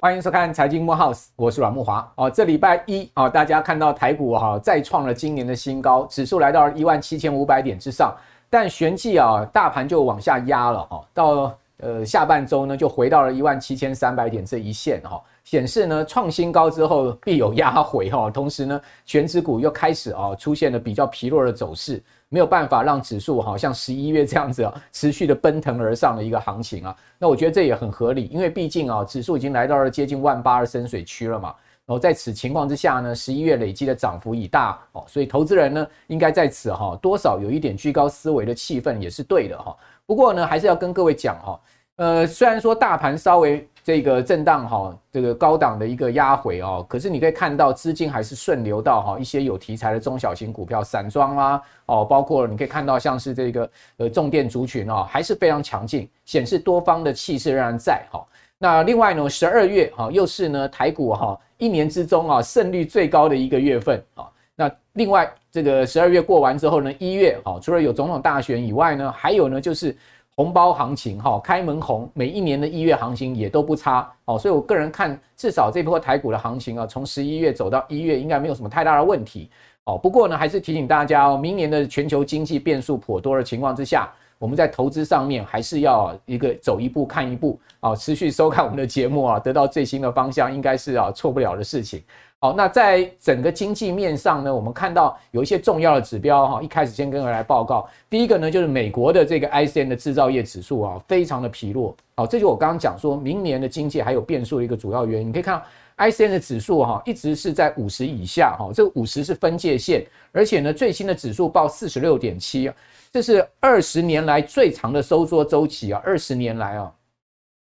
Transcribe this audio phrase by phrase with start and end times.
[0.00, 2.12] 欢迎收看财经慕 House，我是阮木华。
[2.16, 8.12] 哦，这礼拜一啊，大家看到台股哈再创了今年的新高，指数来到了一万七千五百点之上，
[8.50, 22.02] 但旋即啊，大盘就往下压了哈，到呃下半周呢就回到了一万七千三百点这一线哈，显示呢创新高之后必有压回哈，同时呢全指股又开始啊出现了比较疲弱的走势。
[22.32, 31.54] 没有办法让指数好像十一月这样子啊，持续的奔腾而上的一个行情啊，那我觉得这也很合理，因为毕竟啊，指数已经来到了接近万八的深水区了嘛。
[31.84, 39.76] 然后在此情况之下呢，十一月累积的涨幅已大哦，所以投资人呢，应该在此哈多少有一点居高思维的气氛也是对的哈。
[40.06, 41.60] 不过呢，还是要跟各位讲哈，
[41.96, 43.68] 呃，虽然说大盘稍微。
[43.84, 58.24] 这个震荡哈，这个高档的一个压回哦，可是你可以看到资金还是顺流到哈一些有题材的中小型股票、散装啊哦，包括你可以看到像是这个呃重电族群哦，还是非常强劲，显示多方的气势仍然在哈。
[58.56, 64.28] 那另外呢，十二月哈又是呢台股哈一年之中啊胜率最高的一个月份啊。
[64.54, 69.96] 那另外这个十二月过完之后呢，一月哈除了有总统大选以外呢，还有呢就是。
[70.34, 79.50] 红包行情哈，开门红，每一年的一月行情也都不差哦，所以我个人看，至少这波台股的行情啊，从十一月走到一月，应该没有什么太大的问题
[79.84, 79.98] 哦。
[79.98, 84.10] 不过呢，还是提醒大家哦，明年的全球经济变数颇多的情况之下，
[84.42, 92.02] 我们在投资上面还是要一个走一步看一步啊，持续收看我们的节目啊，得到最新的方向，应该是啊错不了的事情。
[92.40, 96.60] 好，那在整个经济面上呢，我们看到有一些重要的指标哈。
[96.60, 101.96] 一开始先跟大家来报告，第一个呢就是美国的这个 ISM 的制造业指数啊，非常的疲弱。
[102.16, 105.28] 好，这就我刚刚讲说明年的经济还有变数的一个主要原因。
[105.28, 105.64] 你可以看到
[106.04, 112.68] ISM 的指数哈，一直是在五十以下哈，这五十是分界线，而且呢最新的指数报四十六点七，
[113.12, 116.90] 这是二十年来最长的收缩周期啊，二十年来啊，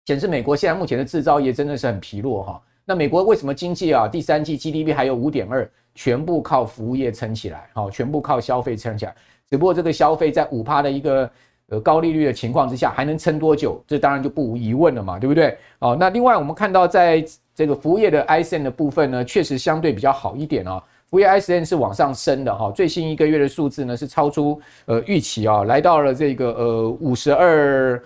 [0.06, 2.62] 显示美国现在目前的制造业真的是很疲弱哈。
[2.86, 9.14] 那美国为什么经济啊第三季 GDP 还有五点二，全部靠服务业撑起来，好，全部靠消费撑起来。
[9.50, 11.30] 只不过这个消费在五趴的一个
[11.68, 13.84] 呃高利率的情况之下，还能撑多久？
[13.86, 15.58] 这当然就不无疑问了嘛，对不对？
[15.80, 17.22] 哦，那另外我们看到在
[17.54, 20.82] 这个服务业的 ISM 的部分呢，确实相对比较好一点哦。
[21.14, 28.04] VISN 是往上升的哈，最新一个月的数字呢是超出呃预期啊，来到了这个呃五十二。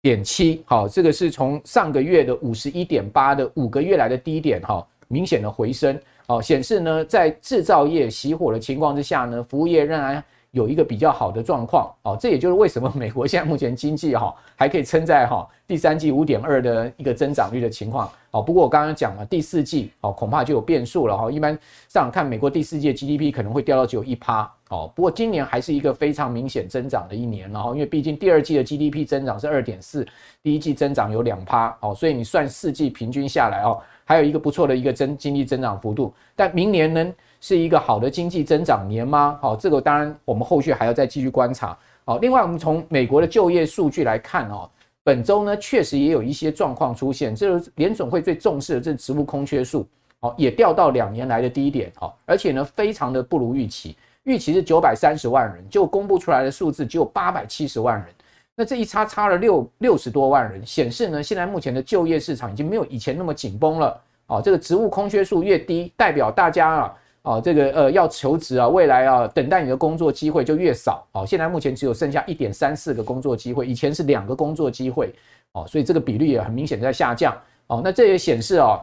[0.00, 10.22] 点七，好，这个是从上个月的五十一点八的五个月来的低点，哈，明显的回升，好，显示呢，在制造业熄火的情况之下呢，服务业仍然
[10.52, 21.58] 有一个比较好的状况，哦，这也就是为什么美国现在目前经济哈还可以撑在哈第三季五点二的一个增长率的情况，哦，不过我刚刚讲了第四季哦恐怕就有变数了哈，一般
[21.88, 24.50] 上看美国第四季的 GDP 可能会掉到只有一趴。
[24.68, 30.06] 哦，不过今年还是一个非常明显增长的一年，然后因为毕竟第二季的 GDP 增长是二点四，
[30.42, 36.12] 第一季增长有两趴，哦，所以你算四季平均下来哦，还有一个不错的一个增经济增长幅度。
[36.36, 39.38] 但明年呢是一个好的经济增长年吗？
[39.40, 41.74] 好，这个当然我们后续还要再继续观察。
[42.04, 44.68] 好，另外我们从美国的就业数据来看哦，
[45.08, 49.88] 本周呢确实也有一些状况出现，这是联总会最重视的这职务空缺数，
[50.20, 53.96] 哦，也掉到两年来的低点，哦，而且呢非常的不如预期。
[54.24, 58.06] 预期是九百三十万人，就公布出来的数字只有八百七十万人，
[58.54, 63.98] 那这一差差了六六十多万人，显示呢，现在目前的就业市场已经没有以前那么紧绷了。
[64.26, 71.06] 哦，这个职务空缺数越低，代表大家啊，哦，这个呃要求职啊，未来啊等待你的工作机会就越少。
[71.12, 75.14] 哦，现在目前只有剩下一点三四个工作机会，以前是两个工作机会。
[75.52, 77.36] 哦，所以这个比率也很明显在下降。
[77.68, 78.80] 哦，那这也显示哦，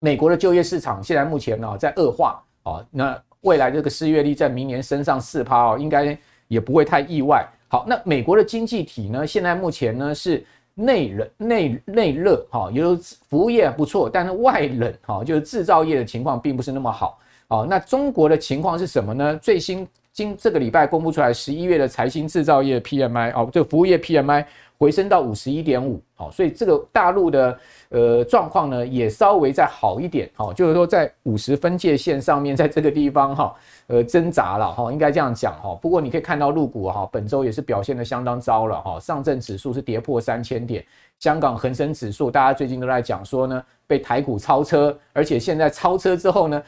[0.00, 2.42] 美国的就业市场现在目前呢在恶化。
[2.64, 3.20] 哦，那。
[3.42, 7.44] 未来这个失业率在明年升上四趴哦，应该也不会太意外。
[7.66, 17.18] 好，那美国的经济体呢，现在目前呢是内冷内内热哈，也就是服务业不错，但是外冷哈，就是制造业的情况并不是那么好。
[17.52, 19.36] 哦，那中国的情况是什么呢？
[19.36, 24.42] 最新今这个礼拜公布出来十一月的财新制造业 PMI 哦，这服务业 PMI
[24.78, 27.58] 回升到五十一点五，好，所以这个大陆的。
[27.94, 33.54] 呃，状况呢也稍微再好一点，哈，就是说在五十分界线上面，在这个地方哈，
[33.86, 35.74] 呃，挣扎了哈，应该这样讲哈。
[35.74, 38.98] 不过你可以看到陆股哈，本周也是表现得相当糟了哈。
[38.98, 40.82] 上证指数是跌破三千点，
[41.18, 46.62] 香港恒生指数大家最近都在讲说呢，被台股超车，而且现在超车之后呢，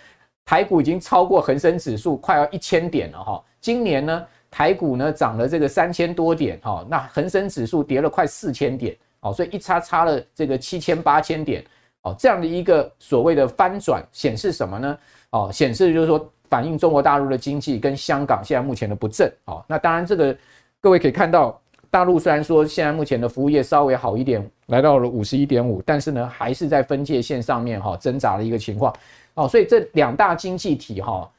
[0.45, 3.43] 台股已经超过恒生指数快要一千点了哈。
[3.61, 8.97] 今年呢，台股呢涨了这个三千多点哈，那恒生指数跌了快四千点。
[9.21, 11.65] 哦，所以一差差了这个七千八千点，
[12.03, 14.99] 哦，这样的一个所谓的翻转显示什么呢？
[15.31, 19.33] 哦，显示就是说反映中国大陆的经济跟香港现在目前的不振。
[19.47, 20.37] 哦，那当然这个
[20.79, 21.59] 各位可以看到，
[21.91, 28.95] 大陆虽然说现在目前的服务业稍微好一点，来到了五十一点五，但是呢还是在分界线上面哈挣扎的一个情况。
[29.35, 31.31] 哦，所以这两大经济体哈。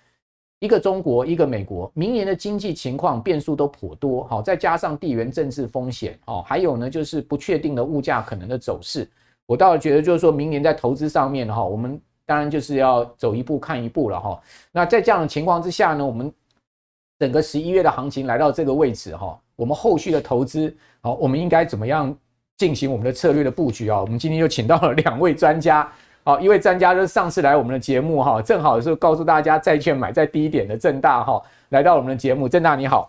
[0.59, 9.07] 一个中国，一个美国，明年的经济情况变数都颇多，好，再加上地缘政治风险，哦，还有呢，就是不确定的物价可能的走势，
[9.45, 14.41] 我倒觉得就是说明年在投资上面哈，我们当然就是要走一步看一步了哈。
[14.71, 16.33] 那在这样的情况之下呢，我们
[17.19, 22.17] 整个十一月的行情来到这个位置哈，我们后续的投资，好，我们应该怎么样
[22.57, 23.99] 进行我们的策略的布局啊？
[23.99, 25.91] 我们今天就请到了两位专家。
[26.27, 31.39] 好，一位专家就是上次来我们的节目哈，正好是告诉大家债券买在低点的正大哈，
[31.69, 33.07] 来到我们的节目，正大你好，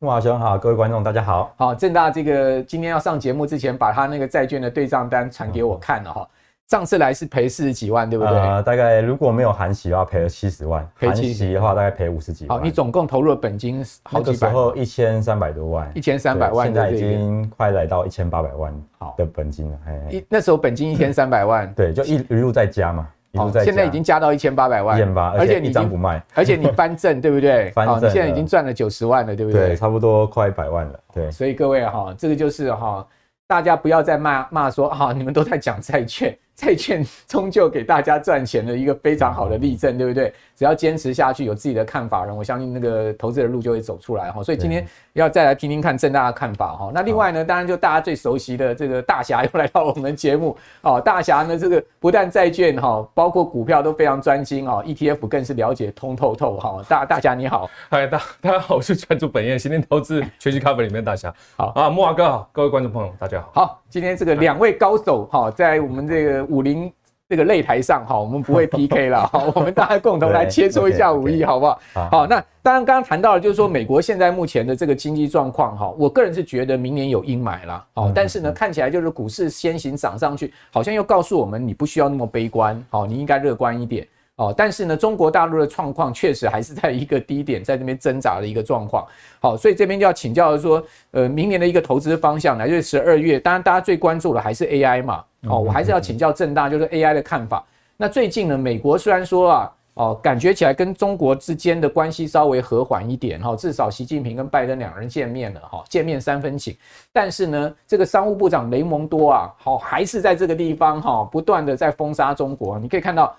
[0.00, 1.54] 木华兄好，各位观众大家好。
[1.56, 6.28] 好，正大这个今天要上节目之前，把他那个债券的对账单传给我看了哈。
[6.68, 8.36] 上次来是赔四十几万，对不对？
[8.36, 12.58] 呃，大概如果没有含息的话，赔了七十万；含息的话，大概赔五十几万。
[12.58, 19.78] 好，你总共投入了本金好几百万，那个时候一千三百多万，一千三百万，现在已经快来到一千八百万好的本金了。
[20.10, 23.66] 一那时候本金一千三百万，对，就一一路在加嘛，一路在加。
[23.66, 27.70] 现在已经加到一千八百万，一千八，而且你一张不卖，而且你翻正，对不对？
[27.78, 29.68] 翻正，你现在已经赚了九十万了，对不对？
[29.68, 30.98] 对，差不多快一百万了。
[31.14, 33.06] 对，所以各位哈，这个就是哈，
[33.46, 36.36] 大家不要再骂骂说哈，你们都在讲债券。
[36.56, 40.32] 债券 终究给大家赚钱的一个非常好的例证，对不对？
[40.56, 44.42] 只要坚持下去，有自己的看法人，我相信那个投资的路就会走出来哈。
[44.42, 46.90] 所以今天要再来听听看郑大的看法哈。
[46.94, 50.98] 那另外呢，当然就大家最熟悉的这个大侠又来到我们节目哦。
[50.98, 56.82] 大侠呢，这个不但债券哈，包括股票都非常专精哦，ETF 更是了解通透透哈。
[56.88, 61.30] 大大侠你好，嗨大大家好，我是专注本业新天投资全息 cover 里面大侠。
[61.58, 63.50] 好啊，木华哥好，各位观众朋友大家好。
[63.52, 66.92] 好，今天这个两位高手哈，在我们这个武林。
[67.28, 71.80] 这个擂台上哈，我们不会 PK 了哈， 我们大家共同来切磋一下 武艺，好不好？
[72.08, 84.06] 好，那当然刚刚谈到了，就是说美国现在目前的这个经济状况哈，我个人是觉得明年有阴霾了，哦，但是呢，看起来就是股市先行涨上去，好像又告诉我们你不需要那么悲观，哦，你应该乐观一点。
[84.36, 89.06] 哦，但是呢，中国大陆的状况确实还是在一个低点，在那边挣扎的一个状况。
[89.40, 95.24] 好，所以这边就要请教说，呃，明年的一个投资方向，来就是十二月，当然大家最关注的还是 AI 嘛。
[95.48, 97.64] 哦，我还是要请教正大，就是 AI 的看法。
[97.96, 106.76] 那最近呢，美国虽然说啊，哦，感觉起来跟中国之间的关系稍微和缓一点，哈，至少习近平跟拜登两人见面了，哈，见面三分情。
[107.10, 112.78] 但是呢，这个商务部长雷蒙多啊，好，还是在这个地方哈，不断的在封杀中国。
[112.78, 113.34] 你可以看到。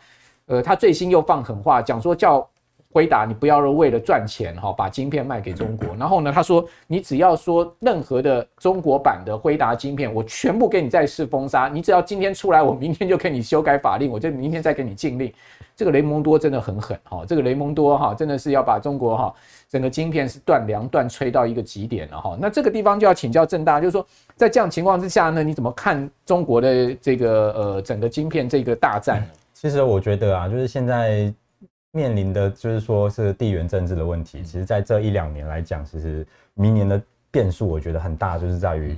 [0.48, 2.46] 呃，他最新又放狠话，讲说叫
[2.92, 5.90] 辉达你不要为了赚钱哈，把晶片卖给中国。
[6.00, 11.70] 然后呢，他说你只要说任何的中国版的辉达晶片，我全部给你再次封杀。
[11.72, 15.32] 你只要今天出来，我明天就给你修改法令，我就明天再给你禁令。
[15.76, 19.32] 这个雷蒙多真的很狠哈，这个雷蒙多哈真的是要把中国哈
[19.70, 22.36] 整个晶片是断粮断炊到一个极点了哈。
[22.40, 24.04] 那这个地方就要请教正大，就是说
[24.36, 29.22] 在这样情况之下呢，你怎么看中国的这个呃整个晶片这个大战？
[29.60, 31.34] 其实我觉得啊，就是现在
[31.92, 34.44] 面临的就是说是地缘政治的问题。
[34.44, 36.24] 其实，在这一两年来讲，其实
[36.54, 37.02] 明年的
[37.32, 38.90] 变数我觉得很大，就是在于，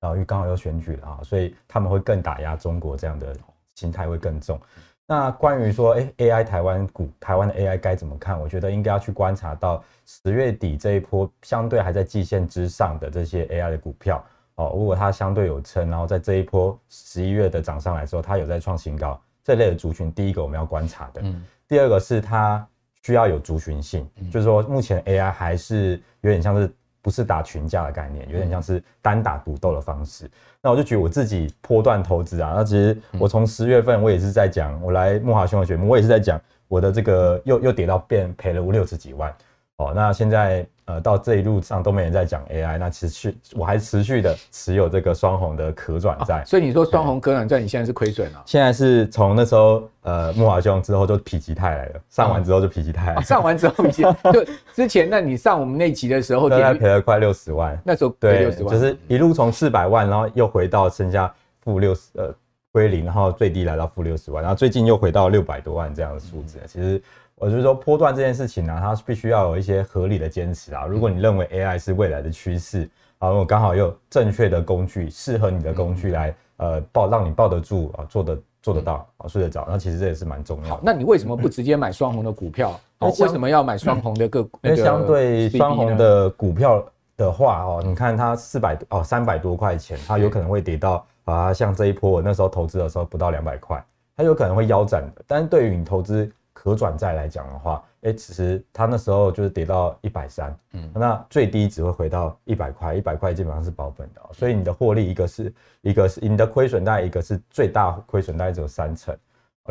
[0.00, 3.36] 然后因为刚好要选举了啊，所以他们会更打压中国，这样的
[3.74, 4.58] 心态会更重。
[5.06, 8.40] 那关于说，哎，AI 台湾股，台湾的 AI 该怎么看？
[8.40, 19.20] 我觉得应该要去观察到十月底这一波相对还在季线之上的这些 AI 的股票哦，如果它相对有撑，然后在这一波十一月的涨上来之后，它有在创新高。
[19.48, 22.62] 这类的族群，第一个我们要观察的，嗯，第二个是它
[23.02, 30.30] 需要有族群性，嗯，就是说目前 AI 还是有点像是不是打群架的概念，有点像是单打独斗的方式。
[30.60, 39.34] 那我就举我自己波段投资啊，那其实我从十月份我也是在讲，我来木华兄的节目，我也是在讲我的这个又又跌到变赔了五六十几万
[39.78, 40.64] 哦，那现在。
[40.88, 48.42] 呃，到这一路上都没人在讲 AI，那持续我还持续的持有这个双红的可转债，所以你说双红可转债你现在是亏损了？
[48.46, 61.30] 现在是从那时候呃木华兄之后就否极泰来了，上完之后就否极泰来了，上完之后就就之前那你上我们那集的时候，大概赔了快六十万，那时候赔六十万，就是一路从四百万，然后又回到剩下
[61.60, 62.34] 负六十呃
[62.72, 67.02] 归零，然后最低来到负六十万，然后最近又回到六百多万这样的数字，其实。
[67.40, 70.86] 我就是说，波段这件事情呢、啊，它必须要有一些合理的坚持啊。
[70.86, 79.64] 如果你认为 AI 是未来的趋势，啊，我刚好有正确的工具，适合你的工具来，呃，抱让你抱得住啊，做得做得到啊，睡得着。
[79.70, 80.70] 那其实这也是蛮重要的。
[80.70, 82.78] 好，那你为什么不直接买双红的股票？
[82.98, 84.58] 哦，为什么要买双红的个股？
[84.62, 86.84] 因为相对双红的股票
[87.16, 93.80] 的话，哦，你看它四百哦三百多块钱，它有可能会跌到啊，像这一波我那时候投资的时候不到两百块，
[94.16, 95.22] 它有可能会腰斩的。
[95.24, 96.28] 但是对于你投资。
[96.68, 109.16] 可转债来讲的话，哎，其实它那时候就是跌到一百三，嗯，那最低只会回到一百块，一百块基本上是保本的，所以你的获利一个是一个是你的亏损大概一个是最大亏损大概只有三成，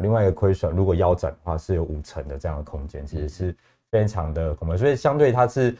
[0.01, 3.56] 另外一个亏损如果腰斩的话是有五成的这样的空间，其实是
[3.92, 5.75] 非常的恐怖，所以相对它是，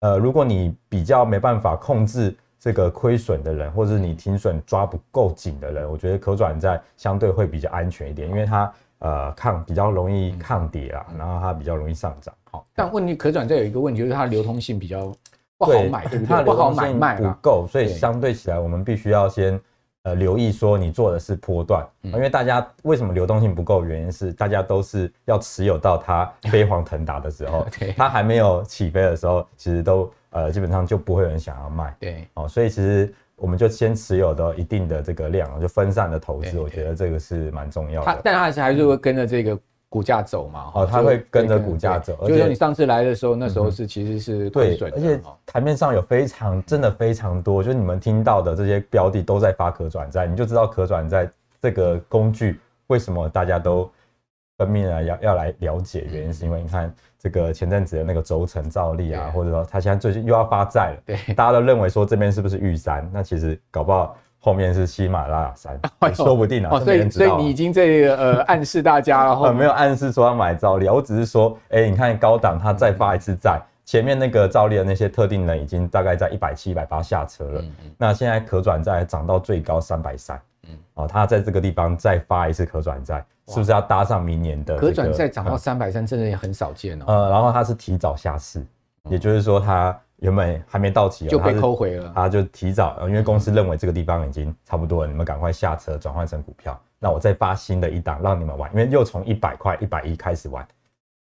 [0.00, 2.34] 呃，如果你比较没办法控制。
[2.64, 8.72] 这个亏损的人，或者是你停损抓不够紧的人，我觉得可转债相对会比较安全一点，因为它
[9.02, 12.34] 呃抗比较容易抗跌啊，然后它比较容易上涨。
[12.50, 15.12] 好，但问题可转债有一个问题，就是它流通性比较
[15.58, 16.26] 不好买，对不对？
[16.26, 19.60] 它不好买卖不够，所以相对起来我们必须要先
[20.04, 23.84] 呃留意说你做的是波段，因为大家为什么流动性不够？
[23.84, 27.66] 原因是大家都是要持有到它飞黄腾达的时候，
[27.96, 30.10] 它还没有起飞的时候，其实都。
[30.34, 38.06] 呃，基本上就不会有人想要卖，对，哦，所以其实我们就先持有的一定的这个量，就分散的投资，我觉得这个是蛮重要的。
[38.06, 39.58] 它但它还是还是会跟着这个
[39.88, 42.16] 股价走嘛，哦，它会跟着股价走。
[42.28, 51.28] 就是说你上次来的时候，那时候是其实是亏损，而且台面上有非常真的非常多，就是你们听到的这些标的都在发可转债，你就知道可转债
[51.60, 53.90] 这个工具为什么大家都
[54.56, 56.94] 分命啊要要来了解，原因是因为你看。
[57.22, 63.08] 这个前阵子的那个轴承造利啊，或者说他现在最近又要发债了，对，大家都认为说这边是不是玉山？
[63.12, 65.78] 那其实搞不好后面是喜马拉雅山，
[66.12, 66.80] 说不定啊。
[66.80, 77.62] 所以所以你已经这个呃暗示大家了， 呃没有暗示说要买造利，我只是说，哎，你看高档它再发一次债，前面那个造利的那些特定人已经大概在一百七、一百八下车了，
[77.96, 80.40] 那现在可转债涨到最高三百三。
[80.68, 87.04] 嗯，哦，他在这个地方再发一次可转债，是不是要搭上明年的、这个、可转债涨到三百三，真的也很少见哦。
[87.08, 88.64] 呃，然后他是提早下市，
[89.08, 100.64] 也就是说他原本还没到期就被扣回了，他就提早，因为公司认为这个地方已经差不多了，你们赶快下车转换成股票，那我再发新的一档让你们玩，因为又从一百块、一百一开始玩。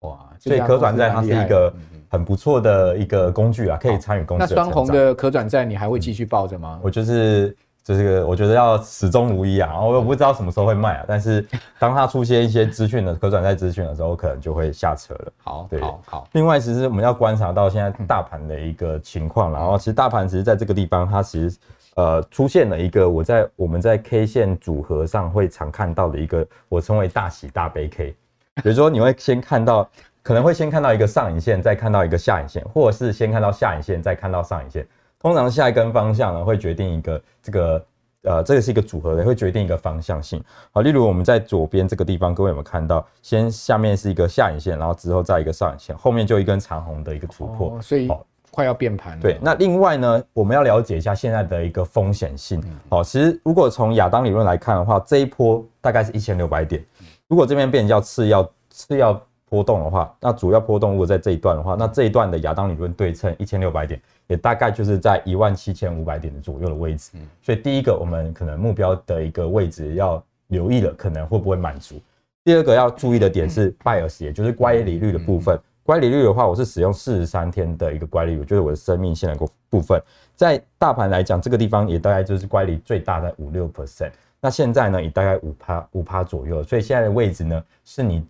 [0.01, 1.73] 哇，所以可转债它是一个
[2.09, 4.45] 很不错的一个工具啊，可以参与公司。
[4.49, 6.77] 那双红的可转债你还会继续抱着吗？
[6.79, 7.57] 嗯、我就是。
[7.97, 11.45] 这个我觉得要始终如一啊，我也不知道什么时候会卖啊，但是
[11.79, 15.33] 当它出现一些资讯的 可转债资讯的时候，我可能就会下车了。
[15.43, 16.29] 好，对，好，好。
[16.33, 21.59] 另外，其实我们要观察到现在大盘的一个情况，然后其实大盘其实在这个地方，它其实
[21.97, 28.15] 呃出现了一个我在我们在 K 线组合上会常看到的一个我称为大喜大悲 K，
[28.63, 29.89] 比如说你会先看到，
[30.23, 34.87] 可能会先看到一个上影线，再看到一个下影线，或者是先看到下影线，再看到上影线。
[35.21, 37.87] 通常下一根方向呢，会决定一个这个
[38.23, 40.43] 呃，这个是一个组合的，会决定一个方向性。
[40.73, 43.07] 好，例如我们在左边这个地方，各位有没有看到？
[43.23, 48.09] 先下面是一个下影线，然后之后再一个上影线，后面就一根长红的一个突破，哦、所以
[48.51, 49.23] 快要变盘了。
[49.23, 52.63] 对，那另外呢，我们要了解一下现在的一个风险性。
[52.89, 56.85] 好，其实如果从亚当理论来看的话，这一波大概是一千六百点。
[57.29, 67.11] 如果这边变叫次要次要波动的话，那主要波动如果在这一段的话，那这一段的亚当理论对称一千六百点，也大概就是在一万七千五百点的左右的位置。
[67.43, 72.01] 所以第一个我们可能目标的一个位置要留意了，可能会不会满足。
[72.45, 75.59] 第二个要注意的点是 bias，也就是乖离率的部分。
[75.83, 80.01] 乖离率的话，我是使用四十三天的一个乖离率，就是我的生命线的部分。
[80.37, 84.13] 在大盘来讲，这个地方也大概就是乖离最大的五六 percent。
[84.41, 86.63] 那现在呢，也大概五趴五趴左右。
[86.63, 88.25] 所以现在的位置呢，是你。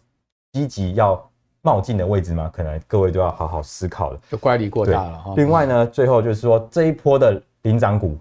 [0.52, 1.30] 积极要
[1.62, 2.50] 冒进的位置吗？
[2.52, 4.21] 可能各位都要好好思考了。
[4.31, 5.35] 就乖离过大了哈。
[5.37, 8.19] 另外呢，最后就是说这一波的领涨股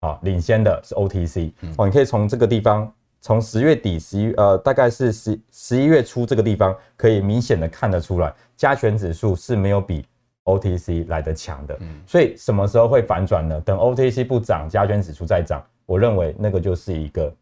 [0.00, 1.86] 啊，领先的是 OTC 哦。
[1.86, 10.04] 你可以从这个地方，从十月底十一呃，大概是十十一月初这个地方，可以明显的看得出来，加权指数是没有比
[10.44, 11.78] OTC 来得强的。
[12.06, 13.60] 所以什么时候会反转呢？
[13.60, 17.32] 等 OTC 不涨，加权指数再涨，我认为那个就是一个。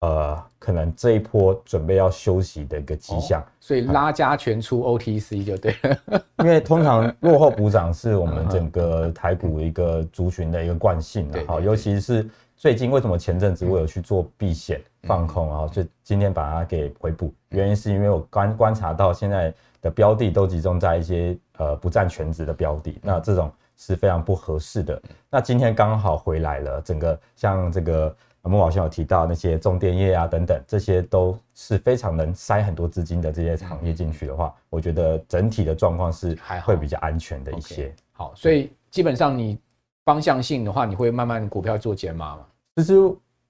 [0.00, 6.22] 呃，可能这一波准备要休息的一个迹象，哦，所以拉加全出 OTC 就对了。
[6.38, 12.26] 因为通常 落后补涨是我们整个台股一个族群的一个惯性的，好，尤其是
[12.56, 19.52] 最近为什么前阵子我有去做避险放空，然后就今天把它给回补，原因是因为我观观察到现在
[19.82, 24.98] 的标的都集中在一些呃不占全值的标的，那这种是非常不合适的。
[25.28, 28.16] 那今天刚好回来了，整个像这个。
[28.48, 37.88] 莫老师有提到那些重电业啊等等，这些都是非常能塞很多资金的这些行业进去的话，嗯、我觉得整体的状况是还会比较安全的一些。
[37.88, 39.58] Okay, 好，所以基本上你
[40.06, 42.46] 方向性的话，你会慢慢股票做减码吗？
[42.76, 42.94] 其实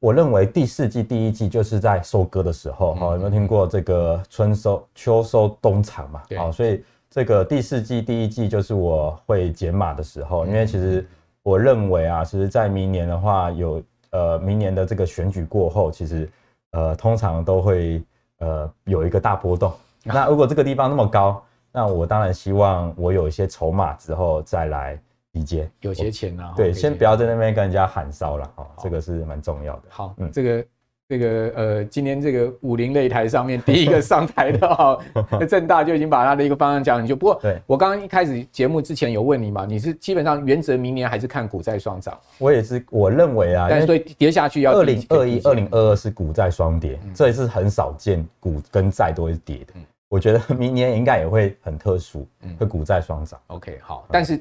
[0.01, 6.23] 我认为第四季、第一季就是在收割的时候，哈、嗯，有没有听过这个春收、秋收、冬藏嘛？
[6.37, 11.07] 好，所以这个第四季、第一季就是我会减码的时候，因为其实
[11.45, 13.81] 我认为啊，其实在明年的话有。
[14.11, 16.29] 呃，明年的这个选举过后，其实
[16.73, 18.03] 呃，通常都会
[18.39, 19.73] 呃有一个大波动，
[20.05, 25.01] 那如果这个地方那么高，那我当然希望我有一些筹码之后再来
[25.33, 26.55] 理解，有些钱呢、啊。
[26.57, 29.83] 对，先不要在那边跟人家喊烧了哈，这个是蛮重要的。
[29.89, 30.67] 好，嗯，这个。
[31.11, 34.97] 这个呃，今天这个武林擂台上面第一个 上台的哈，
[35.49, 37.17] 正大就已经把他的一个方向讲很久。
[37.17, 42.17] 不过，对我刚刚一开始节目之前有问你嘛，你是基本上原则明年还是看股债双涨？
[42.39, 49.73] 我也是，我认为啊，但是所以跌下去要二零二一、二零二二是股债双跌，嗯、这也是很少见，股跟债都会跌的。
[49.75, 53.37] 嗯、我觉得明年应该也会很特殊，嗯，会股债双涨。
[53.49, 54.41] OK，好，但是。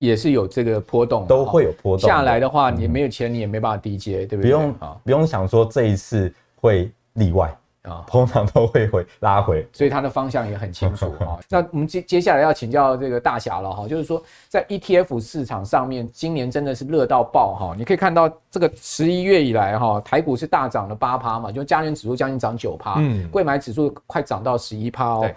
[0.00, 2.08] 也是有这个波动，都会有波动。
[2.08, 4.42] 下来的话，你没有钱，你也没办法低接，对不对？
[4.42, 11.38] 不用啊，不用想说这一次会例外啊，通常都会会拉回，所以它的方向也很清楚啊。
[11.50, 17.74] 那我们接接下来要请教这个大侠了哈，就是说在 ETF 市场上面，今年真的是热到爆哈。
[17.76, 25.30] 你可以看到这个十一月以来哈，台股是大涨了八趴嘛，就加权指数将近涨九趴，嗯，贵买指数快涨到十一趴哦，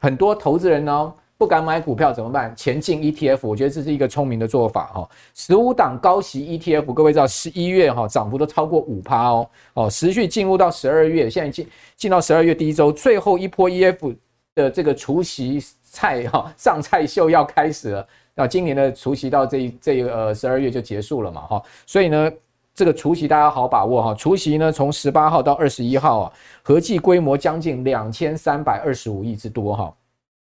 [0.00, 1.12] 很多投资人呢。
[1.44, 2.56] 不敢买股票怎么办？
[2.56, 5.06] 前进 ETF，我觉得这是一个聪明的做法哈。
[5.34, 14.16] 十五档高息 ETF，各位知道十一月哈涨幅都超过五趴哦哦，持续进入到十二月，现在进进到十二月第一周，最后一波 EF
[14.54, 18.08] 的这个除夕菜哈上菜秀要开始了。
[18.34, 22.32] 那今年的除夕到这这呃十二月就结束了嘛哈，所以呢
[22.74, 24.14] 这个除夕大家好把握哈。
[24.14, 26.32] 除夕呢从十八号到二十一号啊，
[26.62, 29.94] 合计规模将近两千三百二十五亿之多哈。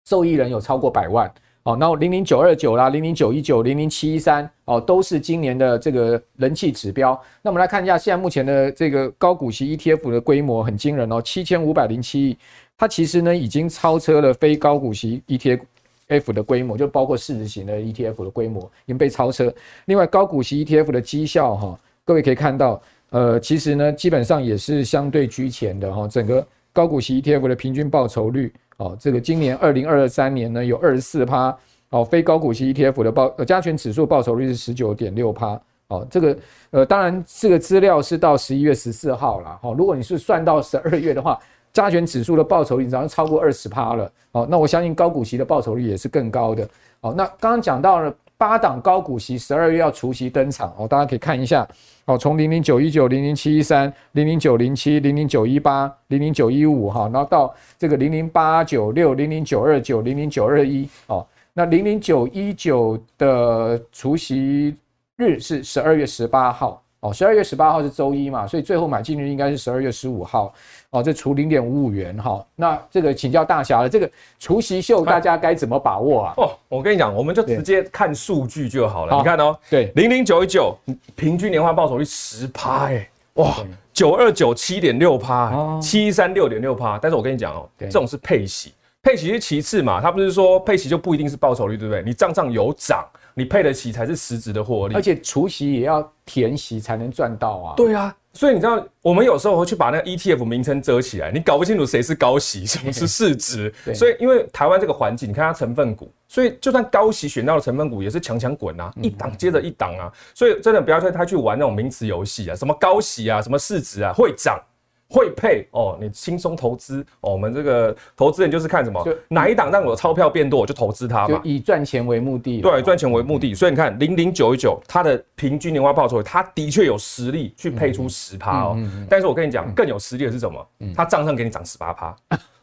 [0.05, 1.33] 受益人有超过百万
[1.63, 7.19] 哦，然后零零九二九啦，零零九一九，零零七一三哦，都是今年的这个人气指标。
[7.41, 12.37] 那我们来看一下，现在目前的这个高股息 ETF 的规模很惊人哦，七千五百零七亿，
[12.77, 19.51] 它其实呢已经超车了非高股息 ETF 的规模，就包括市值型的 ETF 的规模已经被超车。
[19.87, 28.53] 另外，高股息 ETF 的绩效哈，各位可以看到，呃，其实呢基本上也是相对居前的哈，整个高股息 ETF 的平均报酬率。
[28.77, 31.57] 哦，这个今年二零二三年呢有二十四趴，
[31.91, 36.37] 哦，非高股息 ETF 的报呃加权指数报酬率是十九点六趴，哦，这个
[36.71, 41.39] 呃当然这个资料是到十一月十四号了，哦，如果你是算到十二月的话，
[41.73, 46.69] 加权指数的报酬率早就超过二十趴了，哦，那我相信高股息的报酬率也是更高的，
[47.01, 48.15] 哦，那刚刚讲到了。
[48.47, 51.67] 八档高股息十二月要除息登场哦，大家可以看一下
[52.05, 64.77] 哦，从零零九一九、零零七一三、零零九零七、零零九一八、零零九一五哈，然后到这个零零八九六、零零九二九、零零九二一哦，那零零九一九的除息
[65.17, 66.84] 日是十二月十八号。
[67.05, 70.53] 哦，十二月十八号是周一嘛，所以最后买进日应该是十二月十五号。
[70.89, 76.35] 哦，这除零点五五元哈，那这个请教大侠了，这个除夕秀大家该怎么把握啊？
[76.39, 79.19] 哦，我跟你讲，我们就直接看数据就好了。
[79.19, 80.75] 你看哦，对，零零九一九
[81.15, 83.55] 平均年化报酬率十趴哎，哇，
[83.93, 86.97] 九二九七点六趴，七三六点六趴。
[86.97, 92.03] 但是我跟你讲哦，对这种是配息，配息是其次嘛，它不是说配息就不一定是报酬率，对不对？
[92.03, 93.05] 你账上有涨。
[93.35, 97.75] 你配得起才是实质的获利，而且除息也要填息才能赚到啊。
[97.77, 103.73] 对啊，所以你知道，我们有时候会去把那个 ETF 名称遮起来，你搞不清楚谁是高息， 什么是市值。
[103.95, 110.13] 所以，因为台湾这个环境，你看它成分股，所以就算高息选到的成分股也是强强滚啊，一档接着一档啊。
[110.35, 114.61] 所以真的不要太太去玩那种名词游戏啊，什么高息啊，什么市值啊，会涨。
[115.09, 117.33] 会配哦，你轻松投资哦。
[117.33, 121.41] 我们这个投资人就是看什么，就哪一档让我的钞票变多，我就投资它嘛。
[121.45, 122.61] 以赚钱为目的。
[122.61, 123.55] 对，赚钱为目的。
[123.55, 128.75] 所以你看零零九一九，它的平均年化报酬，它的确有实力去配出十趴哦。
[128.77, 130.67] 嗯嗯嗯、但是我跟你讲，更有实力的是什么？
[130.95, 132.17] 它账上给你涨十八趴，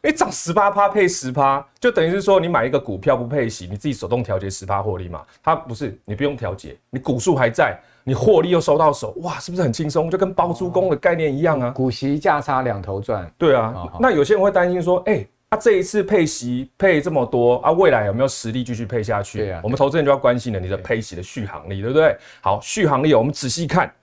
[0.03, 5.21] 你涨十八趴配十趴，就等于是说你买一个股票不配息，你自己手动调节十趴获利嘛。
[5.43, 7.79] 它不是，你不用调节，你股数还在。
[8.03, 10.09] 你获利又收到手，哇，是不是很轻松？
[10.09, 11.69] 就跟包租公的概念一样啊。
[11.69, 13.31] 股息价差两头赚。
[13.37, 19.39] 对啊，那有些人会担心说，哎、欸，他、啊、这一次配息配这么多啊，未来有没有实力继续配下去？
[19.39, 22.15] 对啊，我们投资人就要关心了，你的配息的续航力，对不对？
[22.41, 23.93] 好，续航力，我们仔细看，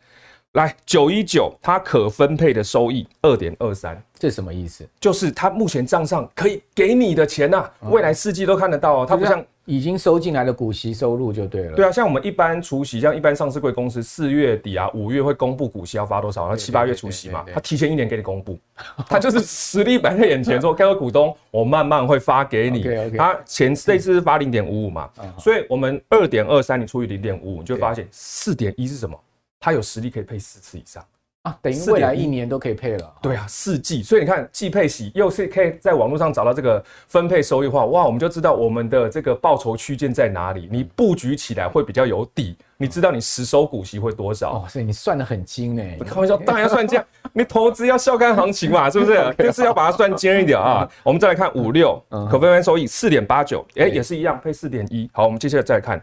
[0.52, 4.86] 来九一九，它可分配的收益二点二三，这是什么意思？
[5.00, 9.44] 就是它目前账上可以给你的钱呐、啊，未来四季都看得到哦，它不像。
[9.68, 11.76] 已经收进来的股息收入就对了。
[11.76, 18.58] 对啊，像我们一般除息，像一般上市贵公司，四月底啊、五月会公布股息要发多少，然后七八月除息嘛，他提前一年给你公布，
[19.06, 22.82] 他就是实力摆在眼前，说各位股东，我慢慢会发给你。
[23.14, 29.14] 他前这次是发零点五五嘛，所以我们二点二三你除以零点五五，你就发现四点一是什么？
[29.60, 31.04] 他有实力可以配四次以上。
[31.48, 33.14] 啊，等于未来一年都可以配了。
[33.22, 44.52] 对啊，四季，所以你看季配息又是可以在网络上找到这个分配收益化，哇，我们就知道我们的这个报酬区间在哪里，你布局起来会比较有底，你知道你实收股息会多少。
[44.52, 45.82] 哦，所以你算的很精呢。
[46.04, 49.34] 开玩笑，当然要算这样， 你投资要笑看行情嘛， 是不是？
[49.38, 50.88] 就是要把它算尖一点啊。
[51.02, 55.08] 我们再来看五六可分配收益四点八九，哎，也是一样配四点一。
[55.12, 56.02] 好，我们接下来再来看。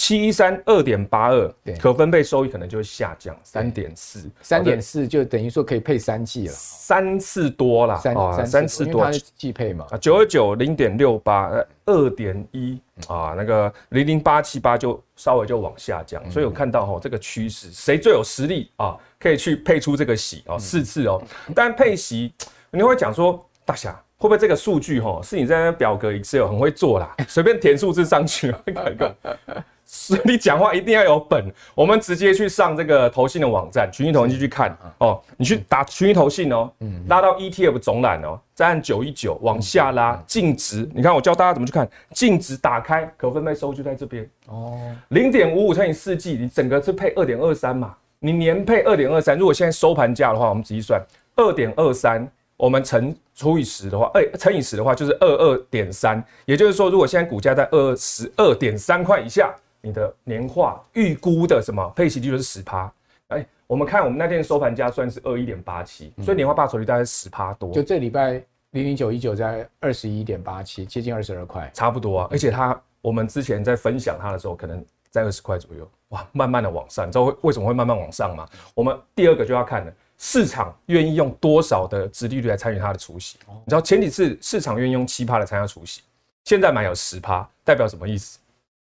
[0.00, 11.52] 七一三二点八二，可分配收益可能就会下降三点四，三点四就等于说可以配三季了，三次多了，三三次多，季配嘛，啊九二九零点六八，
[11.84, 21.22] 二点一啊，那个零零八七八就稍微就往下降，所以我看到哈这个趋势，谁最有实力啊，可以去配出这个息哦，四次哦，
[21.54, 22.32] 但配息
[22.70, 29.14] 你会讲说大侠会不会这个数据哈是你在那表格 Excel 很会做啦， 随便填数字上去，看看。
[29.14, 29.62] 所以
[30.24, 35.20] 你讲话一定要有本，我们直接去上这个投信的网站，群益投信去看哦。
[35.36, 36.70] 你去打群益投信哦，
[37.08, 40.88] 拉到 ETF 总览哦，再按九一九往下拉净值。
[40.94, 44.78] 你看我教大家怎么去看净值，打开可分配收就在这边哦。
[45.08, 47.94] 零点五五乘以四季，你整个是配二点二三嘛？
[48.20, 51.02] 你年配二点二三，如果现在收盘价的话，我们仔细算
[51.34, 52.26] 二点二三，
[52.56, 56.22] 我们乘除以十的话，哎，乘以十的话就是二二点三。
[56.44, 59.52] 也就是说，如果现在股价在二十二点三块以下。
[59.80, 62.92] 你的年化预估的什么配息率就是十趴，
[63.28, 67.72] 哎，我们看我们那天收盘价算是二一点八七，所以年化报酬率大概是十趴多。
[67.72, 68.32] 就这礼拜
[68.72, 72.28] 零零九一九在二十一点八七，接近二十二块，差不多啊。
[72.30, 78.48] 而且它我们之前在分享它的时候，可能在二十块左右，哇，慢慢的往上，你知道为什么会慢慢往上吗？
[78.74, 83.38] 我们第二个就要看了，市场愿意用多少的殖利率来参与它的除息。
[83.48, 86.02] 你知道前几次市场愿意用七趴来参加除息，
[86.44, 88.38] 现在买有十趴，代表什么意思？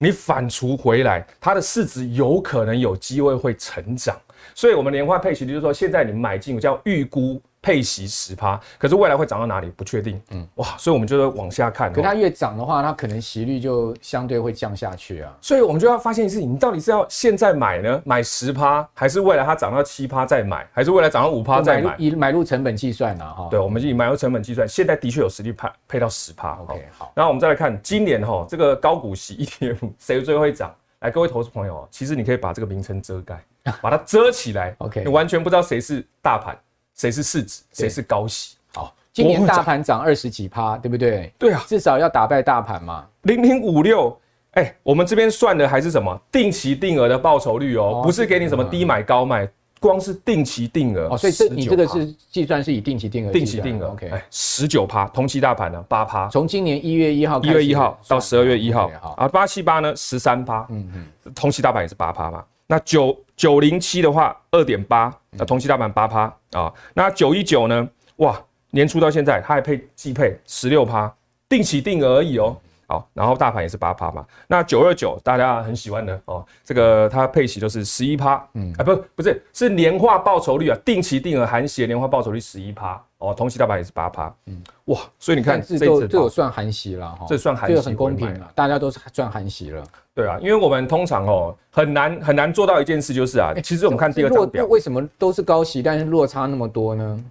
[0.02, 4.16] 你反刍回来，它的市值有可能有机会会成长，
[4.56, 7.42] 所以我们年化配息就是说，现在你买进我叫预估。
[7.62, 10.22] 配息十趴，可是未来会涨到哪里不确定。
[10.32, 11.91] 嗯，哇，所以我们就会往下看。
[11.91, 15.36] 可它越涨的话，它可能息率就相对会降下去啊。
[15.41, 21.95] 所以我们就要发现一件事情：你到底是要现在买呢，买十趴，还是未来它涨到七趴再买，还是未来涨到五趴再买？
[21.98, 23.26] 以买入成本计算呢？
[23.26, 26.58] 哈，对，我们以买入成本计算，现在的确有实力配配到十趴。
[26.62, 27.12] OK，好。
[27.13, 30.74] 然后我们再来看今年哈，这个高股息 ETF 谁最会涨？
[31.02, 33.41] 来，各位投资朋友，其实你可以把这个名称遮盖，
[33.82, 34.76] 把它遮起来。
[34.80, 36.58] OK，你完全不知道谁是大盘。
[37.00, 38.58] 谁是市值，谁是高息？
[38.76, 41.32] 好，今年大盘涨二十几趴，对不对？
[41.40, 43.08] 对啊，至少要打败大盘嘛。
[43.22, 44.20] 零零五六，
[44.52, 49.48] 哎，我们这边算的还是什么定期定额的报酬率哦，不是给你什么低买高卖，
[49.80, 51.08] 光是定期定额。
[51.08, 53.92] 哦，所以这你这个是计算是以定期定额，定期定额。
[53.92, 56.28] OK，哎，十九趴，同期大盘呢八趴。
[56.28, 62.44] 从今年一月一号，一月一号到十二月一号，啊，八七八呢十三趴，嗯嗯，同期大盘也是八趴嘛。
[62.72, 66.72] 那九九零七的话，二点八，那同期大盘八趴啊。
[66.94, 67.90] 那九一九呢？
[68.18, 71.12] 哇，年初到现在，它还配季配十六趴，
[71.50, 72.56] 定期定额而已哦。
[72.86, 74.24] 好，然后大盘也是八趴嘛。
[74.48, 89.84] 那九二九大家很喜欢的哦，这个它配息都是十一趴，嗯啊不不是是年化报酬率啊，定期定额含息年化报酬率十一趴哦，同期大盘也是八趴，嗯哇，所以你看这这这有算含息了哈，这算含息，这个很公平了，大家都是赚含息了。
[90.20, 97.24] 对啊，因为我们通常哦很难很难做到一件事，就是啊，其实我们看第二张表，为什么都是高息，但是落差那么多呢？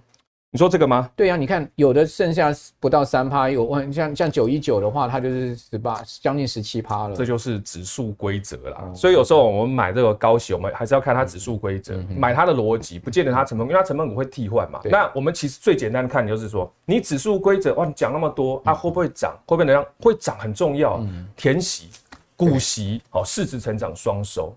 [0.51, 1.07] 你说这个吗？
[1.15, 7.15] 对啊，你看有的剩下不到三趴，有像像九一九的话，它就是十八，将近十七趴了。
[7.15, 8.79] 这就是指数规则啦。
[8.81, 14.79] 嗯、所以有时候我们买这个高息，我们还是要看它指数规则，嗯、买它的逻辑，不见得它成本，因为它成本股会替换嘛。
[14.85, 19.37] 那我们其实最简单的看就是说，你指数规则哇，你讲那么多，它、啊、会不会涨？
[19.45, 19.85] 会不会怎样？
[19.99, 20.97] 会涨很重要。
[20.97, 21.89] 嗯、填息、
[22.39, 24.55] 股息、好对市值成长双收。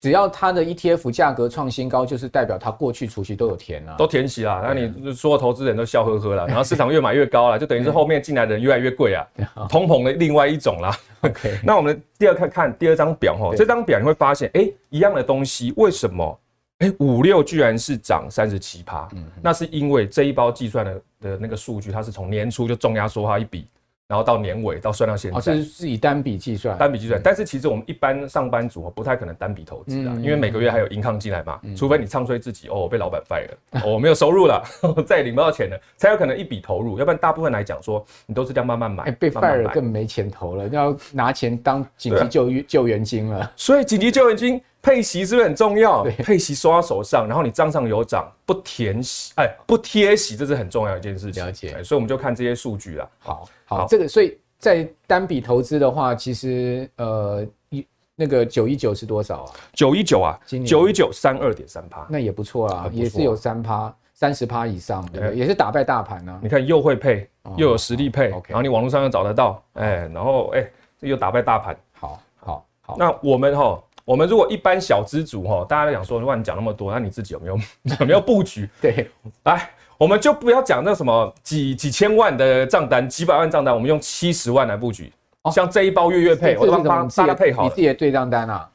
[0.00, 4.62] 只要它的 ETF 价格创新高，就是代表它过去除息都有填啊，都填息啦。
[4.64, 9.28] 那你所有投资人都笑呵呵了， 然后市场越买越高了，就等于是后面进来的人越来越贵啊，
[9.68, 10.96] 通膨的另外一种啦。
[11.20, 16.40] OK， 那我们第二看看第二张表哈，这张表你会发现，哎，一样的东西，为什么？
[16.78, 19.06] 哎，五六居然是涨三十七趴，
[19.42, 23.66] 那是因为这一包计算的的那个数据，它是从年初就重压缩它一笔。
[24.10, 27.20] 然后到年尾，到算到现在，这是以单笔计算，单笔计算。
[27.22, 34.60] 但是其实我们一般上班族不太可能单笔投资啊，因为每个月还有银行进来嘛，除非你唱衰自己哦，被老板 fire 了，哦，没有收入了，
[35.06, 36.98] 再也领不到钱了，才有可能一笔投入。
[36.98, 43.52] 要不然大部分来讲说，你都是这样慢慢买，被 fire 了更没钱投了，要拿钱当紧急救援救援金了。
[43.54, 46.04] 所以紧急救援金配息是不是很重要？
[46.04, 51.44] 配息收到手上，然后你账上有涨，不填息，哎，不贴息，这是很重要一件事情。
[51.44, 53.10] 了解，所以我们就看这些数据了。
[53.18, 53.48] 好。
[53.64, 59.52] 好，这个所以在单笔投资的话，其实呃，一那个九一九是多少啊？
[59.72, 63.94] 九一九啊，九一九三二点三趴，那也不错啊，也是有三趴。
[64.12, 65.34] 三十趴以上，对不对？
[65.34, 66.38] 也是打败大盘呢。
[66.42, 71.74] 你看又会配，又有实力配，然后你网络上又找得到，哎，然后哎，又打败大盘。
[71.92, 72.96] 好，好，好。
[72.98, 77.56] 那我们哈，我们如果一般小资族哈，大家都想说，如果你讲那么多，那你自己有没有
[78.00, 78.68] 有没有布局？
[78.82, 79.08] 对，
[79.44, 85.12] 来，我们就不要讲那什么几几千万的账单，几百万账单，我们用七十万来布局。
[85.52, 88.68] 像这一包月月配，我都帮大家配好，你自己的对账单啊。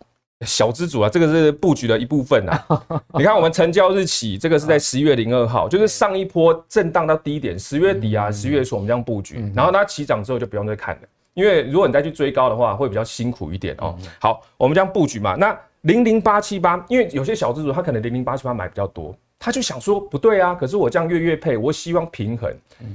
[0.45, 2.65] 小资主啊，这个是布局的一部分啊。
[3.19, 11.02] 你看，我们成交日起，这个是在十一月零二号，就是上一波震荡到低点，十月底啊，十月初我们这样布局，然后它起涨之后就不用再看了，
[11.36, 13.95] 因为如果你再去追高的话，会比较辛苦一点哦。
[14.19, 15.36] 好，我们这样布局嘛。
[15.36, 22.52] 那零零八七八，因为有些小资主他可能零零八七八买比较多，他就想说不对啊，可是我这样月月配，我希望平衡，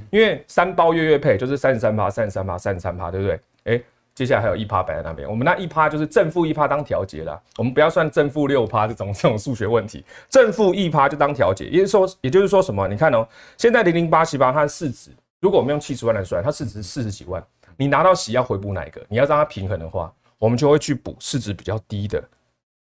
[0.09, 3.39] 因为三包月月配就是三十三趴，三十三趴，三十三趴，对不对？
[3.63, 3.81] 哎。
[4.13, 12.85] 接下来还有一趴摆在那边，我们那一趴就是正负一趴当调节啦，我们不要算正负六趴这种这种数学问题，正负一趴就当调节，也就是说，也就是说什么？
[12.89, 13.25] 你看哦，
[13.57, 17.41] 现在零零八七八它的市值，如果我们用七十万来算，它市值四十几万，
[17.81, 19.01] 你拿到息要回补哪一个？
[19.09, 22.23] 你要让它平衡的话，我们就会去补市值比较低的，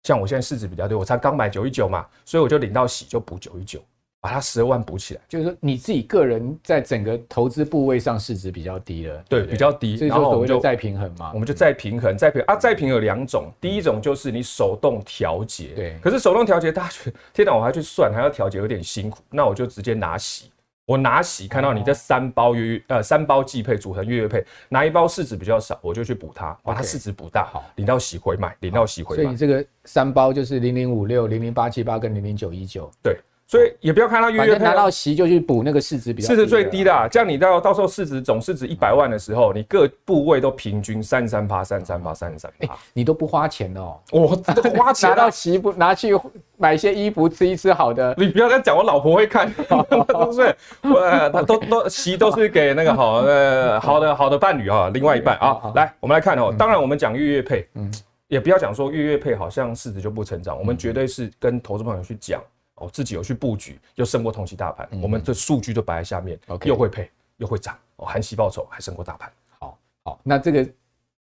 [0.04, 3.84] 像我现在市值比较低，我才刚买九一九嘛，所以我就领到息就补九一九。
[4.22, 20.50] 把它十二万补起来，就是说你自己个人在整个投资部位上市值比较低了，对，比较低，然后我们就再平衡嘛，我们就再平衡，再平衡啊，再平衡有两种，第一种就是你手动调节，对，可是手动调节大家觉得天哪，我还要去算，还要调节有点辛苦，那我就直接拿息，
[20.86, 33.18] 我拿洗看到你这三包月呃三包季配组成月月配，哪一包市值比较少，我就去补它，把它市值补大，好，领到喜回买，领到喜回买，所以你这个三包就是零零五六、零零八七八跟零零九一九，对。
[33.48, 46.20] 所以也不要看到月月配拿到息就去补那个市值比较市值最低的，啊，这样你到到时候市值总市值一百万的时候，你各部位都平均三十三趴、三十三趴、三十三趴，你都不花钱哦，我都花钱拿到息不拿去
[46.58, 50.56] 买一些衣服吃一吃好的，你不要再讲，我老婆会看， 是不是？
[50.82, 57.92] 呃，都都息都是给那个好呃好的好的伴侣啊，另外一半啊，来我们来看哦，当然我们讲月月配，嗯，
[58.28, 62.42] 也不要讲说月月配好像市值就不成长，我们绝对是跟投资朋友去讲。
[62.76, 69.32] 哦，自己有去布局，又胜过同期大盘，嗯、我们的数据都摆在下面.又会配，又会涨，哦，含息报酬还胜过大盘。
[69.60, 70.70] 好，好，那这个，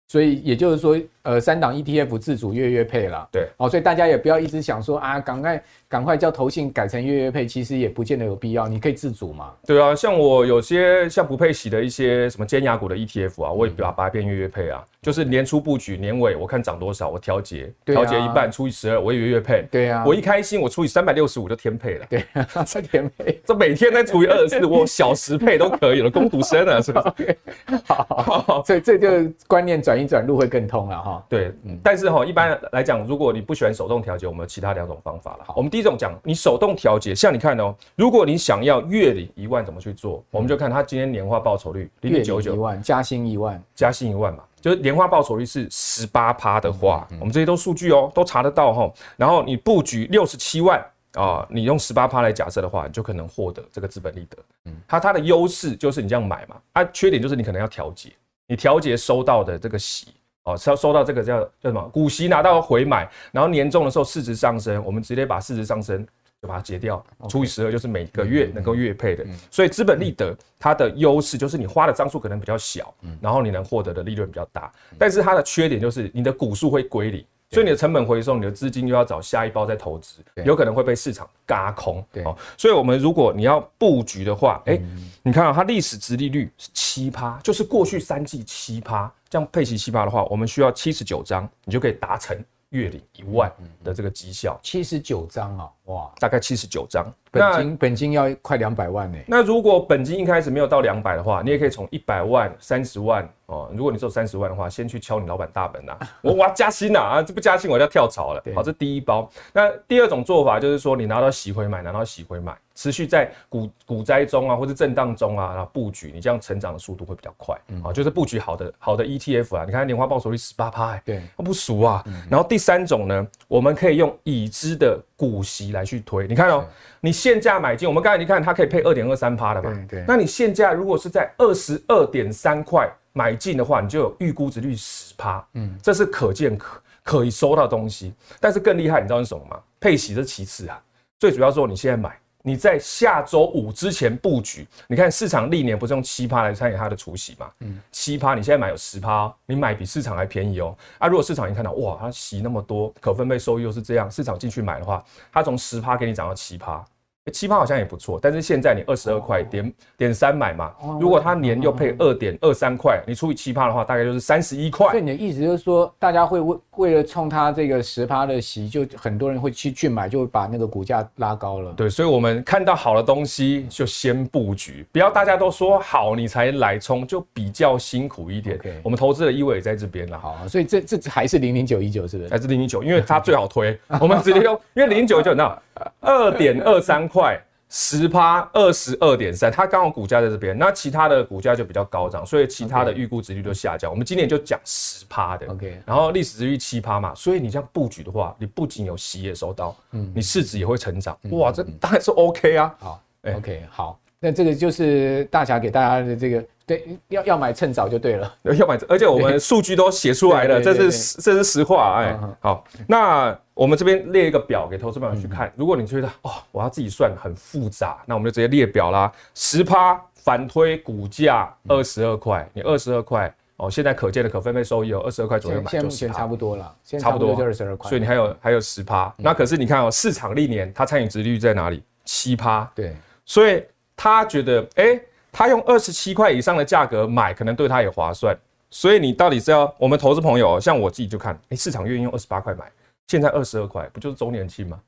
[0.07, 5.63] 所以也就是说，呃，三档 ETF 自主月月配了，对，哦，所以大家也不要一直想说啊，赶快。
[5.93, 9.53] 赶快叫投信改成月月配，其实也不见得有必要，你可以自主嘛。
[9.63, 19.67] 对啊，像我有些像不配息的一些什么尖牙股的 ETF 啊，我也把它变月月配啊，就是年初布局，年尾我看涨多少，我调节，调节一半除以十二，我也月月配。
[19.69, 22.07] 对啊，我一开心，我除以三百六十五就天配了。
[22.09, 22.25] 对，
[22.65, 27.37] 这天配，这每天再除以二十四，我小时配都可以了，工读生啊，是不是？
[27.85, 31.12] 好，所以这就观念转一转，路会更通了哈。
[31.27, 31.51] 对，
[31.83, 35.43] 但是哈，一般来讲，如果你不喜欢手动调节，我们有其他两种方法了。
[35.45, 40.23] 好，我们第一种讲，你手动调节，像你看哦，如果你想要月领一万，怎么去做？
[40.31, 48.91] 我们就看他今天年化报酬率零点九九，一万加薪一万，加薪一万嘛，就是年化报酬率是十八趴的话，我们这些都数据哦，都查得到哈。
[49.17, 54.37] 然后你布局六十七万啊，你用十八趴来假设的话，你就可能获得这个资本利得。
[54.65, 58.09] 嗯，它它的优势就是你这样买嘛，啊，缺点就是你可能要调节，
[58.47, 60.07] 你调节收到的这个息。
[60.43, 61.81] 哦，收收到这个叫叫什么？
[61.89, 66.05] 股息拿到回买，然后年终的时候市值上升，我们直接把市值上升
[66.41, 69.25] 就把它结掉，除以十二就是每个月能够月配的。
[69.49, 74.69] 所以资本利得它的优势就是你花的张数可能比较小，然后你能获得的利润比较大。
[74.97, 82.05] 但是它的缺点就是你的股数会归零，所以你的成本回收，你的资金又要找下一包再投资，有可能会被市场嘎空。
[82.25, 84.77] 哦，所以我们如果你要布局的话，哎，
[85.21, 89.09] 你看啊，它历史殖利率是七趴，就是过去三季七趴。
[89.33, 92.37] 像配息七趴的话，我们需要七十九张，你就可以达成
[92.69, 93.51] 月领一万
[93.83, 94.59] 的这个绩效。
[94.61, 99.17] 七十九张啊，哇，大概七十九张，本金本金要快两百万呢。
[99.25, 103.27] 那如果本金一开始没有到两百的话，你也可以从一百万、三十万。
[103.47, 106.09] 哦，如果你只有三十万的话，先去敲你老板大门呐、啊！
[106.21, 108.43] 我哇加薪呐啊，这不加薪我就要跳槽了。
[108.53, 109.27] 好，这第一包。
[109.51, 117.57] 那第二种做法就是说，你拿到喜回买，拿到喜回买，持续在股股灾中啊，或者震荡中啊，然后布局，你这样成长的速度会比较快。
[117.67, 122.03] 嗯，啊，就是布局好的好的 ETF 啊，你看年化报酬率十八趴，对，那不俗啊。
[122.07, 126.27] 嗯、然后第三种呢，我们可以用已知的股息来去推。
[126.27, 126.65] 你看哦，
[126.99, 129.71] 你现价买进，我们刚才你看它可以配二点二三趴的嘛？
[129.89, 130.05] 对，对。
[130.07, 132.91] 那你现价如果是在二十二点三块。
[133.15, 138.11] 买进的话，你就有预估值率十趴，嗯，这是可见可可以收到的东西。
[138.39, 139.59] 但是更厉害，你知道是什么吗？
[139.79, 140.81] 配息是其次啊，
[141.19, 147.49] 最主要说你现在买，你在下周五之前布局，你看市场历年不是用七趴来参与它的除息嘛？
[147.61, 150.75] 嗯，七趴，你现在买有十趴，你买比市场还便宜哦。
[150.97, 156.83] 啊，如果市场已经看到哇，它息那么多，可分配收益又是这样，市场进去买的话，它从十趴给你涨到七趴。
[157.31, 164.89] 七趴好像也不错，但是现在你二十二块点点三买嘛，如果它年又配二点二三块，你除以七趴的话，大概就是三十一块。
[164.89, 171.71] 所以你的意思就是说，大家会为为了冲它这个十趴的息，就很多人会去去买，就会把那个股价拉高了。
[171.77, 178.59] 对，所以我们看到好的东西就先布局，不要大家都说好你才来冲，就比较辛苦一点。
[178.83, 180.19] 我们投资的意味也在这边了。
[180.19, 182.29] 好，所以这这还是零零九一九是不是？
[182.29, 185.57] 还是零零九，因为它 最好推，我们直接用，因为零零九一九那。
[186.01, 193.89] 二点二三块，十趴二十二点三，它刚好股价在这边，那其他的股价就比较高涨，所以其他的预估值率就下降。
[193.91, 202.75] 我们今年就讲十趴的，OK，然后历史殖利率七趴嘛，所以你这样布局的话，你不仅有息也收到，嗯，你市值也会成长，嗯、哇，这当然是 OK 啊。
[202.79, 206.43] 好、欸、，OK，好，那这个就是大侠给大家的这个。
[206.65, 208.33] 对，要要买趁早就对了。
[208.57, 212.01] 要买，而且我们数据都写出来了，这是这是实话。
[212.01, 215.51] 哎，好，那我们这边列一个表给投资朋友去看。
[215.57, 219.11] 如果你觉得哦，我要自己算很复杂，那我们就直接列表啦。
[219.35, 227.89] 十趴反推股价二十二块，你二十二块哦，现在可见的可分配收益有二十二块左右买，现在目前差不多了，差不多就二十二块。
[227.89, 229.13] 所以你还有还有十趴。
[229.17, 231.83] 那可是你看哦，市场历年它参与殖利率在哪里？
[232.05, 232.71] 七趴。
[232.73, 233.61] 对，所以
[234.03, 234.99] 他觉得哎。
[235.35, 238.37] 他用二十七块以上的价格买，可能对他也划算。
[238.69, 242.71] 所以你到底是要我们投资朋友，像我自己就看，哎，市场愿意用二十八块买，
[243.07, 244.79] 现在二十二块，不就是周年庆吗？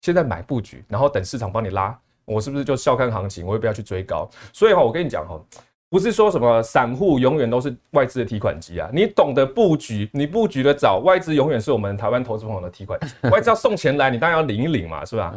[0.00, 3.46] 现在买布局，然后等市场帮你拉，我是不是就笑看行情？
[3.46, 4.28] 我也不要去追高。
[4.52, 5.40] 所以哈，我跟你讲哈，
[5.88, 13.28] 不是说什么散户永远都是外资的提款机啊，你懂得布局，你布局的早，外资永远是我们台湾投资朋友的提款机。
[13.28, 15.32] 外资要送钱来，你当然要领一领嘛，是吧？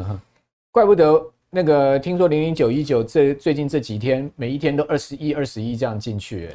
[0.71, 1.23] 怪不得。
[1.51, 6.49] 那个听说零零九一九这最近这几天每一天都二十一二十一这样进去，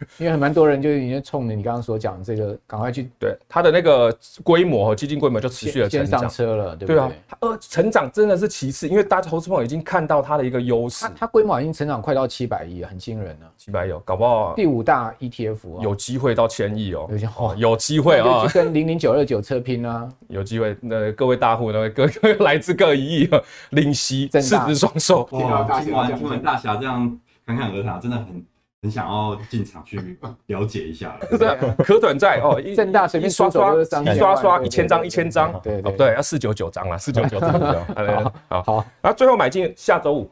[0.18, 6.96] 因为很蛮多人就已经冲着你刚刚所讲这个赶快去 对它的那个规模和基金规模就持续的成长上车了，对不对？
[6.96, 13.50] 对啊，呃，成长真的是其次，因为大家投资朋友已经看到它的一个优势，它规模已经成长快到七百亿，很惊人了。
[13.56, 20.76] 七百亿，搞不好第五大 ETF 有机会到千亿哦，哦，有机会啊， 跟零零九二九车拼啊，有机会。
[20.80, 23.30] 那各位大户呢，各各来自各一亿，
[23.70, 25.26] 领息市值双收。
[25.32, 28.44] 哇，听完听完大侠这样侃侃而谈，真的很。
[28.86, 31.18] 很想要进场去了解一下。
[31.20, 37.52] 了， 对啊，可转债哦， 正大随便刷刷一刷刷一千张一千张，对对对，要四九九张了， 四九九张，
[38.48, 38.62] 好。
[38.62, 40.30] 好，然后最后买进下周五，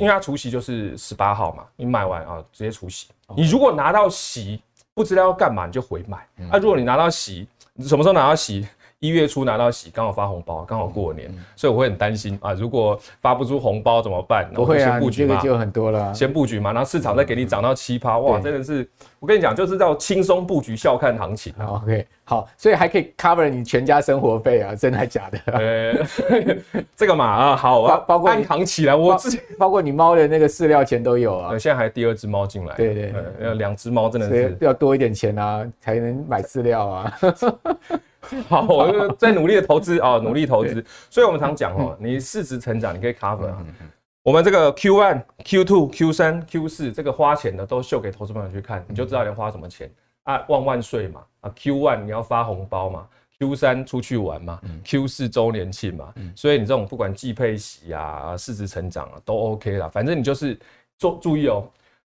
[0.00, 4.60] 为它除息就是十八号嘛，你买完啊直接除息，你如果拿到息
[4.94, 6.18] 不知道要干嘛，你就回买，
[6.50, 7.46] 啊，如果你拿到息，
[7.78, 8.66] 什么时候拿到息？
[9.02, 12.52] 一月初拿到喜，刚好发红包，刚好过年，嗯、所以我会很担心啊。
[12.52, 14.48] 如果发不出红包怎么办？
[14.54, 16.14] 我会啊，先布局嘛，就很多了。
[16.14, 18.88] 先布局嘛，然后市场再给你涨到七趴，哇，真的是，
[19.22, 21.54] 我跟你讲，就是叫轻松布局，笑看行情。
[21.64, 25.38] OK，好，所以还可以 cover 你全家生活费啊，真的还假的？
[25.52, 26.56] 呃，
[26.96, 31.56] 这个嘛啊，好，啊包括你行起来，我自己包括你猫的那个饲料钱都有啊。
[31.56, 37.18] 现在还第二只猫进来，对对，呃，两只猫真的是要多一点钱啊，才能买饲料啊。
[38.48, 40.84] 好，我就在努力的投资啊，努力投资。
[41.10, 43.52] 所以，我们常讲哦，你市值成长，你可以 cover。
[44.24, 49.90] 我们这个 Q one、Q two、Q 三、Q 四这个花钱的都秀给投资朋友去看，你就知道你要花什么钱
[50.22, 50.44] 啊。
[50.48, 53.08] 万万岁嘛啊！Q one 你要发红包嘛
[53.40, 56.14] ，Q 三出去玩嘛，Q 四周年庆嘛。
[56.36, 59.88] 所以你这种不管季配息啊、市值成长啊，都 OK 啦。
[59.88, 60.56] 反正你就是
[60.98, 61.68] 做注意哦，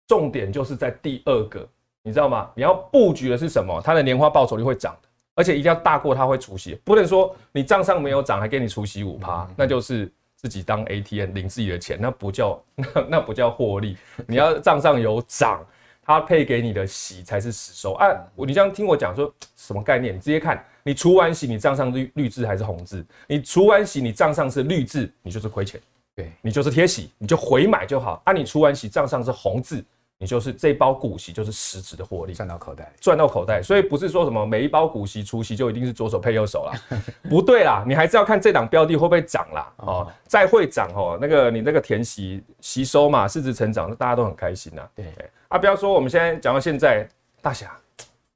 [0.07, 1.67] 重点就是在第二个，
[2.03, 2.51] 你知道吗？
[2.53, 3.81] 你要布局的是什么？
[3.83, 4.95] 它的年化报酬率会涨。
[5.33, 10.09] 而且一定要大过它会除息，不能说你账上没有涨还给你除息五趴，那就是
[10.45, 13.97] 自己当 ATM 领自己的钱，那不叫 那那不叫获利。
[14.27, 15.65] 你要账上有涨，
[16.03, 17.93] 它配给你的息才是实收。
[17.93, 20.15] 啊，你这样听我讲说什么概念？
[20.15, 23.03] 你直接看，你除完息你账上绿绿字还是红字？
[23.25, 25.81] 你除完息你账上是绿字，你就是亏钱，
[26.15, 28.21] 对你就是贴息，你就回买就好。
[28.23, 29.83] 啊，你除完息账上是红字。
[30.17, 33.61] 你就是这包股息就是实质的获利，赚到口袋，赚到口袋。
[33.61, 36.73] 所以不是说什么每一包股息除息就一定是左手配右手啦，
[37.29, 39.73] 不对啦，你还是要看这档标的会不会涨啦。
[39.77, 44.81] 哦，再会涨哦，那个你那个填息吸收嘛，市值成长，大家都很开心呐。
[44.95, 45.05] 对，
[45.49, 47.05] 啊，不要说我们现在讲到现在，
[47.41, 47.75] 大侠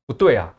[0.05, 0.53] 不对啊，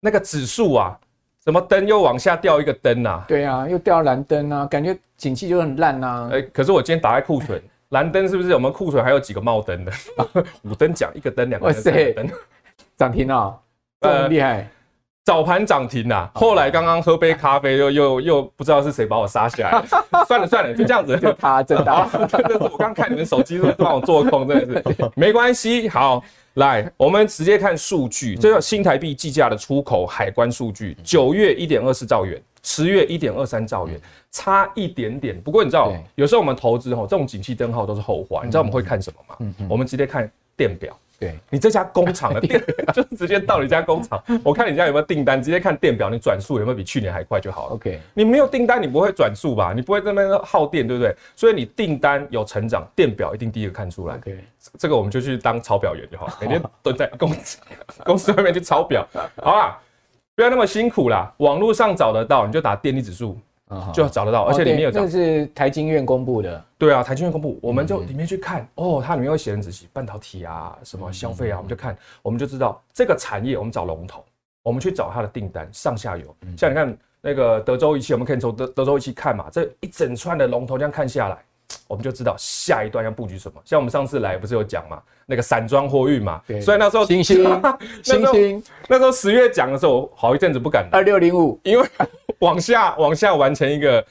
[0.00, 1.00] 那个指数啊，
[1.44, 3.24] 什么灯又往下掉一个灯呐？
[3.26, 6.28] 对啊，又掉蓝灯啊，感觉景气就很烂呐。
[6.30, 7.60] 哎，可是我今天打开库存。
[7.92, 8.52] 蓝灯是不是？
[8.54, 9.92] 我们库存还有几个冒灯的？
[10.64, 12.28] 五灯奖，一个灯，两个灯，灯，
[12.96, 13.58] 涨停了，
[14.00, 14.68] 这么厉害！
[15.24, 19.84] 早盘涨停啊，后来刚刚喝杯咖啡又又又不知道是谁把我杀下来，
[20.26, 25.88] 算了算了，就这样子，就他真的，真的 是我刚看你们手机都让我做空，真的是没关系。
[25.88, 34.00] 好，来我们直接看数据，这个新台币计价的出口海关数据，九月一点二四兆元，十月一点二三兆元，
[34.30, 35.40] 差一点点。
[35.40, 38.42] 不过你知道，有时候我们投资吼，这种景气灯号都是后话。
[38.44, 39.54] 你知道我们会看什么吗？
[39.68, 40.96] 我们直接看电表。
[41.18, 42.60] 对，你这家工厂的电
[42.92, 47.74] 就直接到你家工厂，我看你家有没有订单，直接看电表，你转速有没有比去年还快就好了。
[47.74, 49.72] OK，你没有订单，你不会转速吧？
[49.72, 51.14] 你不会在那边耗电，对不对？
[51.36, 54.16] 所以你订单有成长，电表一定第一个看出来。
[54.16, 54.36] OK，
[54.76, 57.58] 这个我们就去当抄表员就好，每天蹲在公司
[58.04, 59.06] 公司外面去抄表，
[59.36, 59.80] 好吧？
[60.34, 63.38] 不要那么辛苦啦，网络上找得到，你就打电力指数。
[63.90, 66.62] 就找得到，而且里面有这是台经院公布的。
[66.76, 74.22] 对啊，台经院公布，我们就里面去看哦，它里面会写很仔细，半导体啊，什么消费啊，我们就看，我们就知道这个产业，我们找龙头，
[74.62, 76.36] 我们去找它的订单上下游。
[76.54, 81.38] 像你看那个德州仪器，我们可以从德德州仪器看嘛，这一整串的龙头这样看下来，
[81.88, 83.60] 我们就知道下一段要布局什么。
[83.64, 87.44] 像我们上次来不是有讲嘛，那个散装货运嘛，对，所以那时候星星
[88.02, 91.86] 星星，那时候十月讲的时候，好一阵子不敢二六零五，因为。
[92.38, 94.04] 往下往下完成一个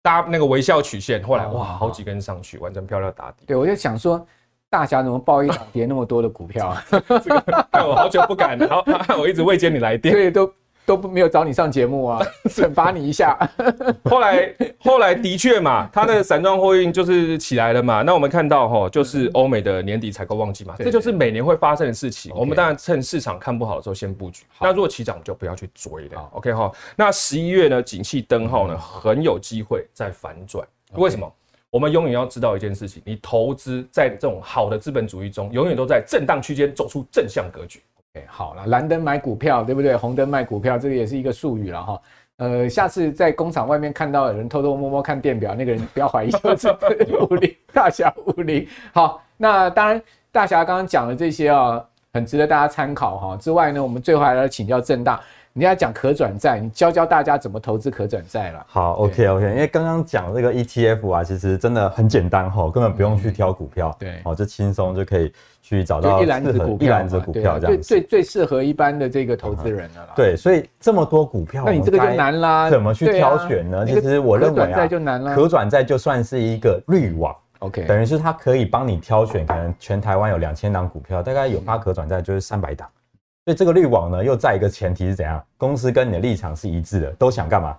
[0.00, 3.44] 搭那个微笑曲线，后来哇，好几根上去，完成漂亮打底。
[3.48, 4.24] 对，我就想说，
[4.70, 6.84] 大侠怎么报一涨跌那么多的股票啊？
[6.88, 7.00] 这
[7.30, 8.84] 个害我好久不敢了，好，
[9.18, 10.48] 我一直未接你来电，对，都。
[10.86, 12.20] 都没有找你上节目啊，
[12.50, 13.38] 惩罚你一下。
[14.04, 18.02] 后来后来的确嘛，它的散装货运就是起来了嘛。
[18.02, 22.32] 那我们看到哈，就是欧美的年底采购旺季嘛，这就是每年会发生的事情。
[22.34, 24.44] 我们当然趁市场看不好的时候先布局。
[24.60, 26.28] 那如果起涨就不要去追了。
[26.32, 30.66] OK 哈，那十一月呢，景气灯号呢很有机会再反转。
[30.94, 31.32] 为什么？
[31.70, 37.82] 我们永远要知道一件事情，你投资在这种好的资本主义中，永远都在震荡区间走出正向格局。
[38.26, 39.96] 好了，蓝灯买股票，对不对？
[39.96, 42.02] 红灯卖股票，这个也是一个术语了哈。
[42.36, 46.68] 呃，下次在工厂外面看到有人偷偷摸摸看电表，那个人不要怀疑，就是
[47.30, 48.66] 武林大侠武林。
[48.92, 50.02] 好，那当然，
[50.32, 53.36] 大侠刚刚讲的这些啊，很值得大家参考哈。
[53.36, 55.20] 之外呢，我们最后还要请教郑大。
[55.56, 58.66] 你要讲可转债，你教教大家怎么投资可转债了。
[58.66, 65.32] 好，OK OK，因为刚刚讲这个 ETF 啊，其实真的很简单哈，根本不用去挑股票，对，好，就轻松就可以
[65.62, 70.08] 去找到一篮子股票，一篮子股票这样子，最最最适合一般的这个投资人的啦。
[70.16, 73.86] 对，所以这么多股票，那你这个就难啦，怎么去挑选呢？
[73.86, 82.88] 其实我认为啊，可转债就难了，可转债就算是一个滤网，OK，等于是它可以帮你挑选，可能全台湾有两千档股票，大概有八可转债就是三百档。
[83.44, 85.42] 所以这个滤网呢，又在一个前提是怎样？
[85.58, 87.76] 公司跟你的立场是一致的，都想干嘛？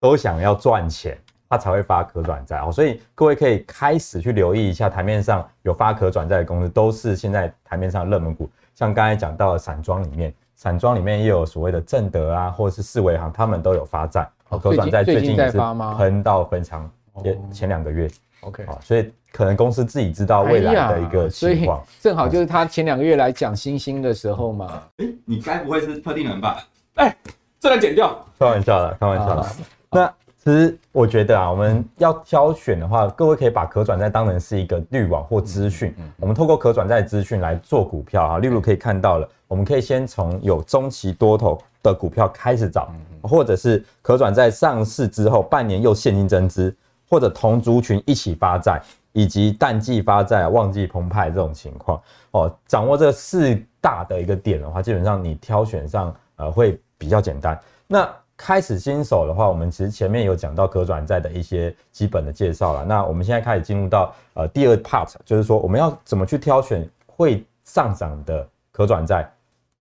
[0.00, 1.18] 都想要赚钱，
[1.50, 2.72] 它才会发可转债哦。
[2.72, 8.48] 所以各位可以开始去留意一下，台面上有发可转债的公司，都是现在台面上热门股。
[8.74, 14.26] 像刚才讲到的散装里面，散装里面也有所谓的正德啊，或者是四维行，他们都有发债。
[14.48, 15.58] 哦可转债最近也是
[15.98, 16.90] 喷到非常，
[17.22, 18.08] 也前两个月。
[18.46, 24.82] OK，好，所以可能公司自己知道未来的一个情况，正好就是他前两个月来讲星星的时候嘛。
[24.98, 26.64] 哎、欸，你该不会是特定人吧？
[26.94, 27.16] 哎、欸，
[27.58, 29.46] 这来剪掉，开玩笑的，开玩笑的。
[29.90, 35.92] 那其实我觉得啊，我们要挑选的话，各位可以把可转债当成是一个滤网或资讯。
[36.20, 46.72] 我们透过可转债资讯来做股票啊，例如可以看到了，我们可以先从有中期多头的股票开始找，或者是可转债上市之后半年又现金增资。
[47.08, 48.80] 或者同族群一起发债，
[49.12, 52.00] 以及淡季发债、旺季澎湃这种情况
[52.32, 57.58] 哦，掌握这四大的一个点的话，基本上你挑选上呃会比较简单。
[57.86, 62.84] 那开始新手的话，我们其实前面有讲到可转债的一些基本的介绍了。
[62.84, 69.30] 那我们现在开始进入到呃第二 part，就是说我们要怎么去挑选会上涨的可转债。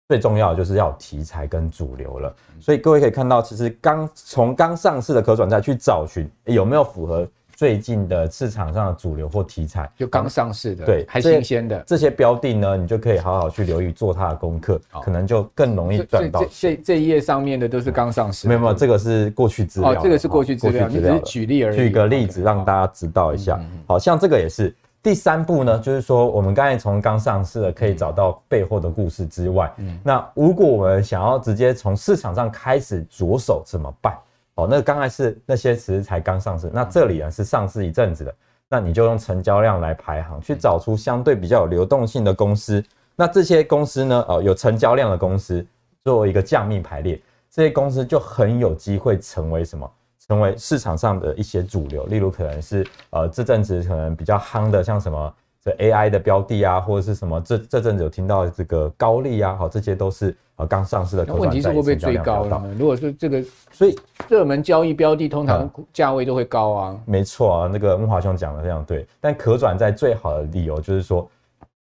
[0.08, 7.26] 最重要的就是要有题材跟主流了，所以各位可以看到，其实刚从刚上市的可转债去找寻有没有符合
[7.56, 16.44] 最近的市场上的主流或题材，就刚上市的，对，还新鲜的这些标的呢，你就可以好好去留意做它的功课，可能就更容易赚到。
[16.50, 24.74] 这这一页上面的都是刚上市，没有没有，这个是过去资料，哦，这个是过去资料，你只是举例而已，举个例子让大家知道一下，好像这个也是。
[25.04, 34.16] 第三步呢，就是说我们刚才从刚上市的可以找到背后的故事之外，嗯，那如果我们想要直接从市场上开始着手怎么办？
[34.54, 38.34] 哦，那刚才是那些其实才刚上市，那这里啊是上市一阵子的，
[38.66, 42.82] 那你就用成交量来排行，去找出相对比较有流动性的公司，
[43.14, 45.62] 那这些公司呢，哦，有成交量的公司，
[46.02, 49.90] 作为一个降密排列，这些公司就很有机会成为什么？
[50.26, 61.24] 成为市场上的一些主流，例如可能是呃这阵子可能比较夯的，像什么这 AI 的标的啊，或者是什么这这阵子有听到这个高利啊，好，这些都是呃刚上市的。
[61.34, 62.74] 问题是会不会追高了呢？
[62.78, 63.98] 如果是这个，所以
[64.28, 67.00] 热门交易标的通常价位都会高啊。
[67.04, 69.06] 没错啊，那个木华兄讲的非常对。
[69.20, 71.28] 但可转债最好的理由就是说，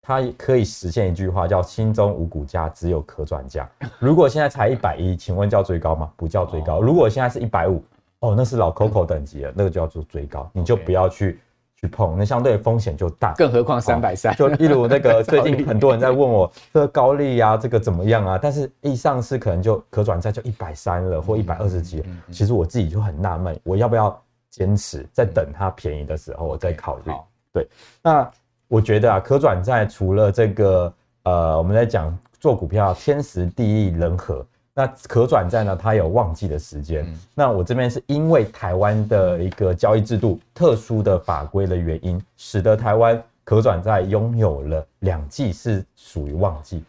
[0.01, 3.69] 它可以实现一句话叫“心中无股价，只有可转价”。
[3.97, 6.11] 如果现在才一百一，请问叫追高吗？
[6.17, 6.81] 不叫追高。
[6.81, 7.81] 如果现在是一百五，
[8.19, 11.39] 哦，那是老 Coco 等级了，那个就叫做追高，你就不要去。
[11.77, 14.33] 去碰，那相对风险就大，更何况三百三。
[14.37, 18.39] 就例如那个 最近很多人在问我 这个高利啊，这个怎么样啊？
[18.41, 22.01] 但是一上市可能就可转债就一百三了，或一百二十几。
[22.31, 24.17] 其实我自己就很纳闷，我要不要
[24.49, 27.11] 坚持在等它便宜的时候我再考虑？
[27.51, 27.67] 对，
[28.01, 28.31] 那
[28.69, 30.93] 我觉得啊，可转债除了这个
[31.23, 34.43] 呃，我们在讲做股票天时地利人和。
[34.77, 35.73] 那可转债呢？
[35.73, 37.05] 它有旺季的时间。
[37.07, 46.83] 嗯、那我这边是因为台湾的一个交易制度特殊的法规的原因，使得台湾可转债拥有了两季是属于旺季，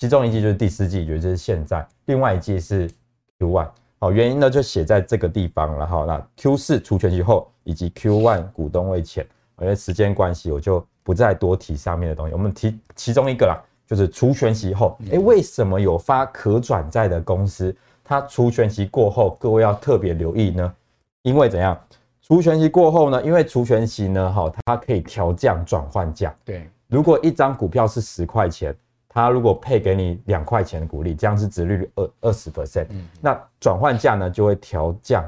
[0.00, 2.90] 其中一季就是第四季，也就是现在；另外一季是
[3.38, 3.68] Q one。
[4.00, 5.78] 好，原因呢就写在这个地方。
[5.78, 9.24] 然后那 Q 四除权息后以及 Q one 股东会前，
[9.60, 12.32] 因为时间关系，我就不再多提上面的东西。
[12.32, 13.54] 我们提其中一个啦。
[13.94, 20.74] 就是除权息后，哎，为什么有发可转债的公司，它除权息过后，各位要特别留意呢？
[21.22, 21.78] 因为怎样？
[22.20, 23.22] 除权息过后呢？
[23.22, 26.34] 因为除权息呢，哈，它可以调降转换价。
[26.44, 28.74] 对，如果一张股票是十块钱，
[29.08, 32.86] 它如果配给你两块钱的股利，这样是殖利率二二十 percent，
[33.20, 35.24] 那转换价呢就会调降，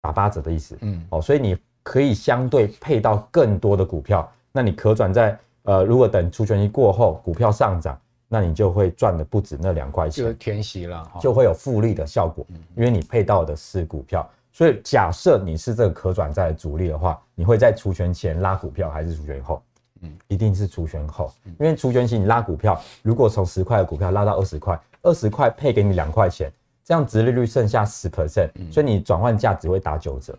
[0.00, 0.74] 打八折的意思。
[0.80, 5.38] 嗯，哦，所以你可以相对配到更多的股票，那你可转债。
[5.62, 12.46] 呃，如果等除权息过后，股票上涨，那你就会赚的不止那两块钱，就填息了，就会有复利的效果，
[12.76, 14.28] 因为你配到的是股票。
[14.52, 19.62] 所以假设你是这个可转债的主力的话，你会在除权前拉股票还是除权后？
[20.02, 26.50] 嗯，一定是除权后，因为除权期你拉股票，如果从十块的股票拉到二十块，二十块配给你两块钱，
[26.82, 30.32] 这样殖利率剩下十 percent，所以你转换价只会打九折。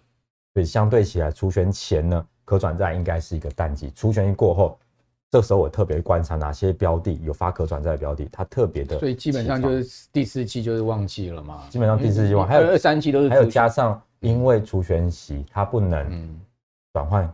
[0.53, 4.78] 所以相对起来，除权前呢，可转债应该是一个淡季，除权过后。
[5.32, 11.63] 这时候我特别观察哪些标的有发可转债的标的，它特别的，所以基本上就是第四季就是旺季了嘛。
[11.69, 16.38] 基本上第四季旺，还有二三季都是，还有加上因为除权息它不能
[16.91, 17.25] 转换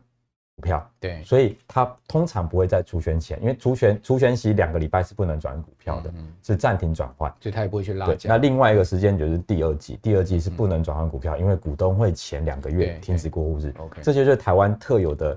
[0.56, 8.30] 股票，对，所以它通常不会在除权前，因为除权除权息两个礼拜是不能转股票的，是暂停转换，所以它也不会去拉价。
[8.30, 13.74] 那另外一个时间就是第二季，第二季是不能转换股票，因为股东会前两个月停止过户日。
[13.80, 15.36] OK，这些就是台湾特有的。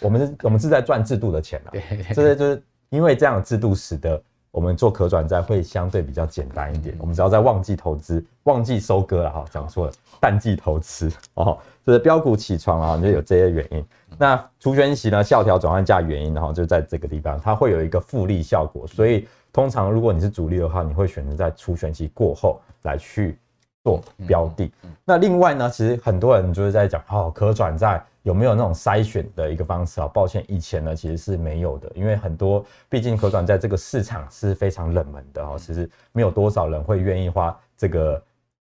[0.00, 1.70] 我们是，我们是在赚制度的钱啊。
[1.72, 1.82] 对，
[2.14, 4.20] 这些就是因为这样的制度，使得
[4.50, 6.96] 我们做可转债会相对比较简单一点。
[6.98, 13.84] 我们只要在旺季投资，旺季收割了哈，讲错了，淡季投资哦，就是标股起床啊，就有这些原因。
[14.18, 18.86] 那除权息呢，下调转换价原因，然后就在这个地方，它会有一个复利效果。
[18.86, 23.38] 所以通常如果你是主力的话，你会选择在除权息过后来去
[23.86, 24.68] 做标的。
[25.04, 28.04] 那另外呢，其实很多人就是在讲哦，可转债。
[28.22, 30.08] 有没有那种筛选的一个方式啊？
[30.08, 38.20] 抱歉，以前呢其实是没有的，因为很多毕竟可转债这个市场是非常冷门的哦，其实没有多少人会愿意花这个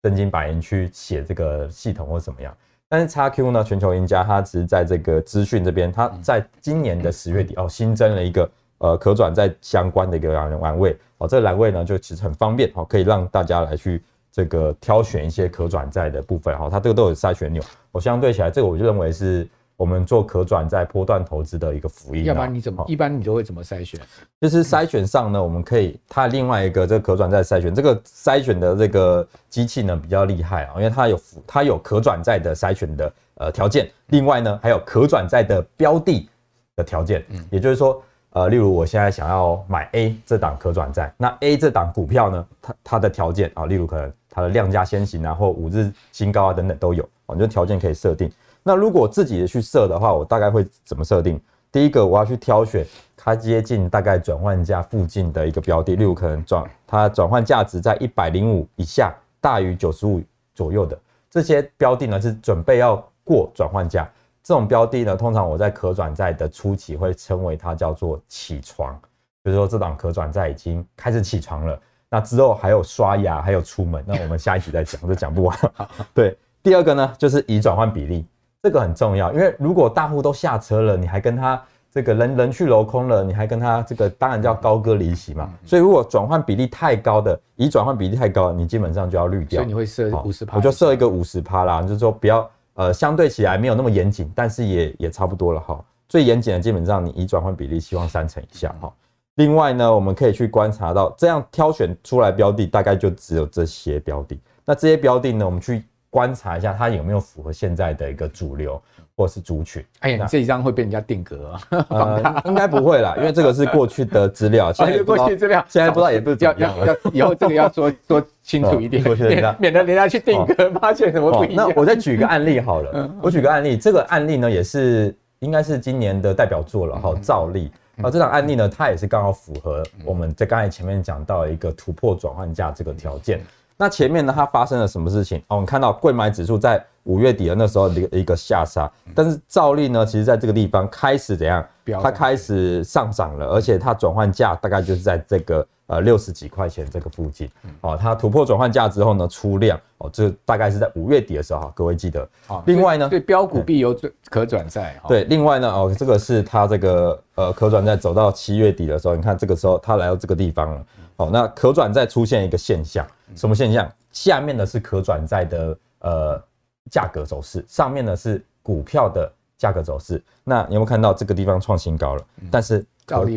[0.03, 2.55] 真金白银去写这个系统或怎么样。
[2.87, 14.05] 但是 XQ 呢，全球赢家它只是在这个资讯这边，它在今年的十月底哦新增了一个呃可转债相关的一个栏位哦，这个栏位呢就其实很方便哦，可以让大家来去。
[14.37, 17.63] 这个挑选一些可转债的部分哈，它这个都有筛选钮。
[17.91, 22.25] 我相对起来，这个我就认为是我们做可转债波段投资的一个福音。
[22.25, 23.99] 要不然你怎么一般你都会怎么筛选？
[24.39, 36.29] 就是筛选上呢，我们可以它另外一个这个可转债筛选，这个筛选的这个机器呢比较厉害啊，因为它有它有可转债的筛选的呃条件，另外呢还有可转债的标的
[36.77, 38.03] 的条件，嗯，也就是说。
[38.31, 48.31] 呃，例如我现在想要买 A 这档可转债，那 A 这档股票呢，它它的条件啊，例如可能它的量价先行啊，或五日新高啊等等都有，哦，你这条件可以设定。
[48.63, 51.41] 那如果自己去设的话，我大概会怎么设定？
[51.73, 52.85] 第一个，我要去挑选
[53.17, 60.23] 它接近大概转换价附近的一个标的，例如可能转它转换价值在一百零五以下，大于九十五
[60.55, 60.99] 左右的
[61.31, 64.07] 这些标的呢，是准备要过转换价。
[64.43, 68.95] 这种标的呢，通常我在可转债的初期会称为它叫做起床，
[69.43, 71.81] 比如说这档可转债已经开始起床了，
[72.11, 75.59] 那之后还有刷牙，还有出门，那我们下一集再讲，就讲不完。
[76.15, 78.25] 对，第二个呢就是乙转换比例，
[78.63, 85.51] 这个很重要，因为如果大户都下车了，你还跟他这个人人去楼空了，你还跟他这个当然叫高歌离席嘛。
[85.65, 89.61] 所以如果转换比例太高的，乙转换比例太高，你基本上就要滤掉。
[89.61, 92.49] 所以你会设五十趴，我就设一个五十趴啦，就是说不要。
[92.79, 95.83] 呃，相对起来没有那么严谨，但是也也差不多了哈。
[96.11, 98.93] 最严谨的基本上你移转换比例希望三成以下哈。
[99.37, 104.39] 另外呢，我们可以去观察到，这样挑选出来标的大概就只有这些标的。
[104.65, 108.81] 那这些标的呢，我们去观察一下它有没有符合现在的一个主流。
[109.19, 111.87] 或是族群，哎呀，这一张会被人家定格啊？
[111.89, 121.67] 呃，应该不会啦，因为这个是过去的资料，现在过去资料，现在不知道也不是要要要，以后这个要说说清楚一点，免免得人家去定格，发现什么不一样。
[121.67, 127.73] 那我再举个案例好了，我举个案例，这个案例呢也是应该是今年的代表作了哈，兆利
[128.03, 133.41] 啊，这档案例呢，它也是刚好符合我们在刚才前面讲到一个突破转换价这个条件。
[133.79, 135.39] 那前面呢，它发生了什么事情？
[135.49, 141.63] 哦，我们看到贵买指数在五月底的那时候一个一个下杀，但是照例呢，其实在这个地方开始怎样？
[142.03, 147.51] 它开始上涨了，而且它转换价大概就是在这个呃六十几块钱这个附近。
[147.81, 152.29] 哦，它突破转换价之后呢，出量哦，这大概是在五月底的时候哈，各位记得。
[152.47, 155.01] 好，另外呢，对标股必有转可转债。
[155.09, 160.87] 对，另外呢，哦，这个是它这个呃可转债走到七月底的时候，你看这个时候它来到这个地方了。
[161.17, 163.91] 哦，那可转债出现一个现象，什么现象？
[164.13, 166.43] 下面的是可转债的呃
[166.91, 170.23] 价格走势，上面呢是股票的价格走势。
[170.43, 172.23] 那你有没有看到这个地方创新高了？
[172.51, 172.85] 但是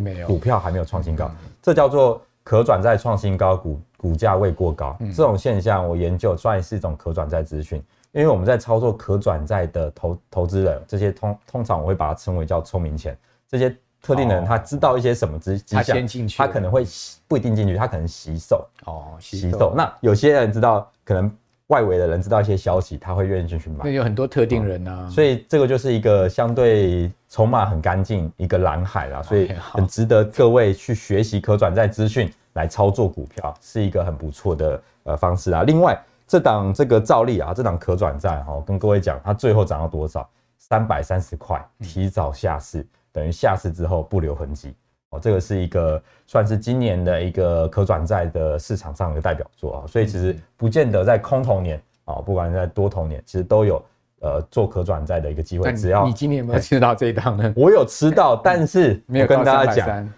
[0.01, 1.29] 没有，股票还没有创新高，
[1.61, 4.97] 这叫做可转债创新高，股股价未过高。
[5.15, 7.77] 这种现象我研究算是一种可转债资讯，
[8.11, 13.15] 因为我们在操作可转债的投投资人，这些通通常我会把它称为叫聪明钱，
[13.47, 13.75] 这些。
[14.01, 16.85] 特定的人，他知道一些什么迹象，他可能会
[17.27, 19.73] 不一定进去，他可能洗手哦，洗手。
[19.75, 21.29] 那有些人知道，可能
[21.69, 23.77] 外围的人知道一些消息，他会愿意进去买。
[23.83, 35.63] 那有很多特定人啊，所以这个就是一个相对筹码很干净一个蓝海啦，所以很值得各位去学习可转债资讯来操作股票，是一个很不错的呃方式啊。
[35.63, 40.27] 另外，这档这个照例啊，这档可转债哈，跟各位讲，它最后涨到多少？
[40.57, 42.85] 三百三十块，提早下市。
[43.11, 44.71] 等于下市之后不留痕迹
[45.11, 53.83] 哦，这个是一个算是今年的一个可转债的市场上的代表作啊，所以其实不见得在空头年啊，不管在多头年，其实都有
[54.19, 55.73] 呃做可转债的一个机会。
[55.73, 57.51] 只要你今年有没有吃到这一档呢？
[57.57, 60.13] 我有吃到，但是 没有跟大家讲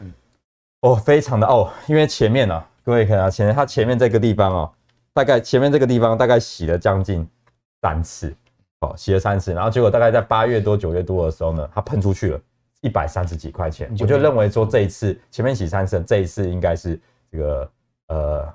[0.82, 4.72] 哦，非常的哦，因为前面呢，各位看啊，前面它前面这个地方哦，
[5.14, 7.26] 大概前面这个地方大概洗了将近
[7.82, 8.36] 三次，
[8.82, 12.42] 哦，洗了三次，然后结果大概在八月多九月多的时候呢，它喷出去了。
[12.82, 17.00] 一百三十几块钱，我就认为说这一次前面洗三次，这一次应该是
[17.32, 17.72] 这个
[18.08, 18.54] 呃，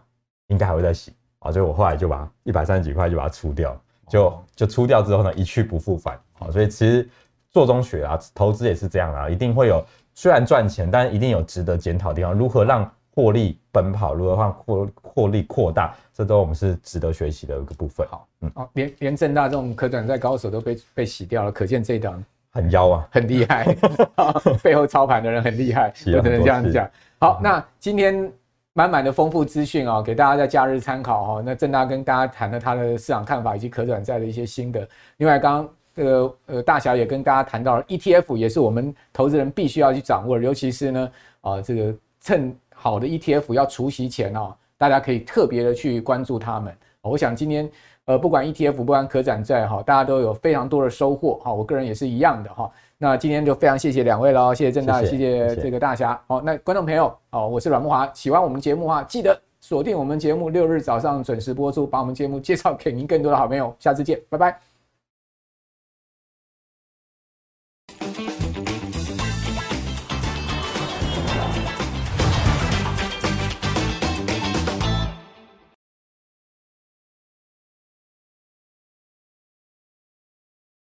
[0.48, 1.14] 应该还会再洗。
[1.38, 6.18] 啊，所以我后来就把一百三十几块就把它出掉，就就出掉之后呢，一去不复返。
[6.40, 7.08] 啊，所以其实
[7.50, 18.06] 做中学啊，投资也是这样啊，一定会有虽然赚钱，但一定有值得检讨的地方，如何让获利奔跑，如何让获获利扩大，这都我们是值得学习的一个部分。
[18.08, 22.24] 好，嗯，哦，连连正大这种可转债高手都被被洗掉了，可见这一档。
[22.56, 23.76] 很妖啊，很厉害，
[24.64, 26.90] 背后操盘的人很厉害，只能这样讲。
[27.20, 28.32] 好，那今天
[28.72, 31.42] 满满的丰富资讯啊，给大家在假日参考哈。
[31.44, 34.88] 那郑大跟大家谈了他的市场看法以及可转债的一些心得。
[35.18, 41.10] 另外，刚刚这个呃大侠也跟大家谈到了 ETF，也是我们投资人必须要去掌握的，尤其是呢
[41.42, 46.74] 啊这个趁好的 ETF 要除息前啊，大家可以特别的去关注他们。
[47.02, 47.70] 我想今天。
[48.06, 51.52] 呃，不管 ETF，不管可转债哈，大家都有非常多的收获哈。
[51.52, 52.70] 我个人也是一样的哈。
[52.98, 56.18] 那今天就非常谢谢两位了，谢谢郑大，谢谢这个大侠。
[56.26, 63.74] 好，那观众朋友，哦，我是阮慕华，喜欢我们节目的话，记得锁定我们节目，六日早上准时播出，把我们节目介绍给您更多的好朋友。
[63.78, 64.75] 下次见，拜拜。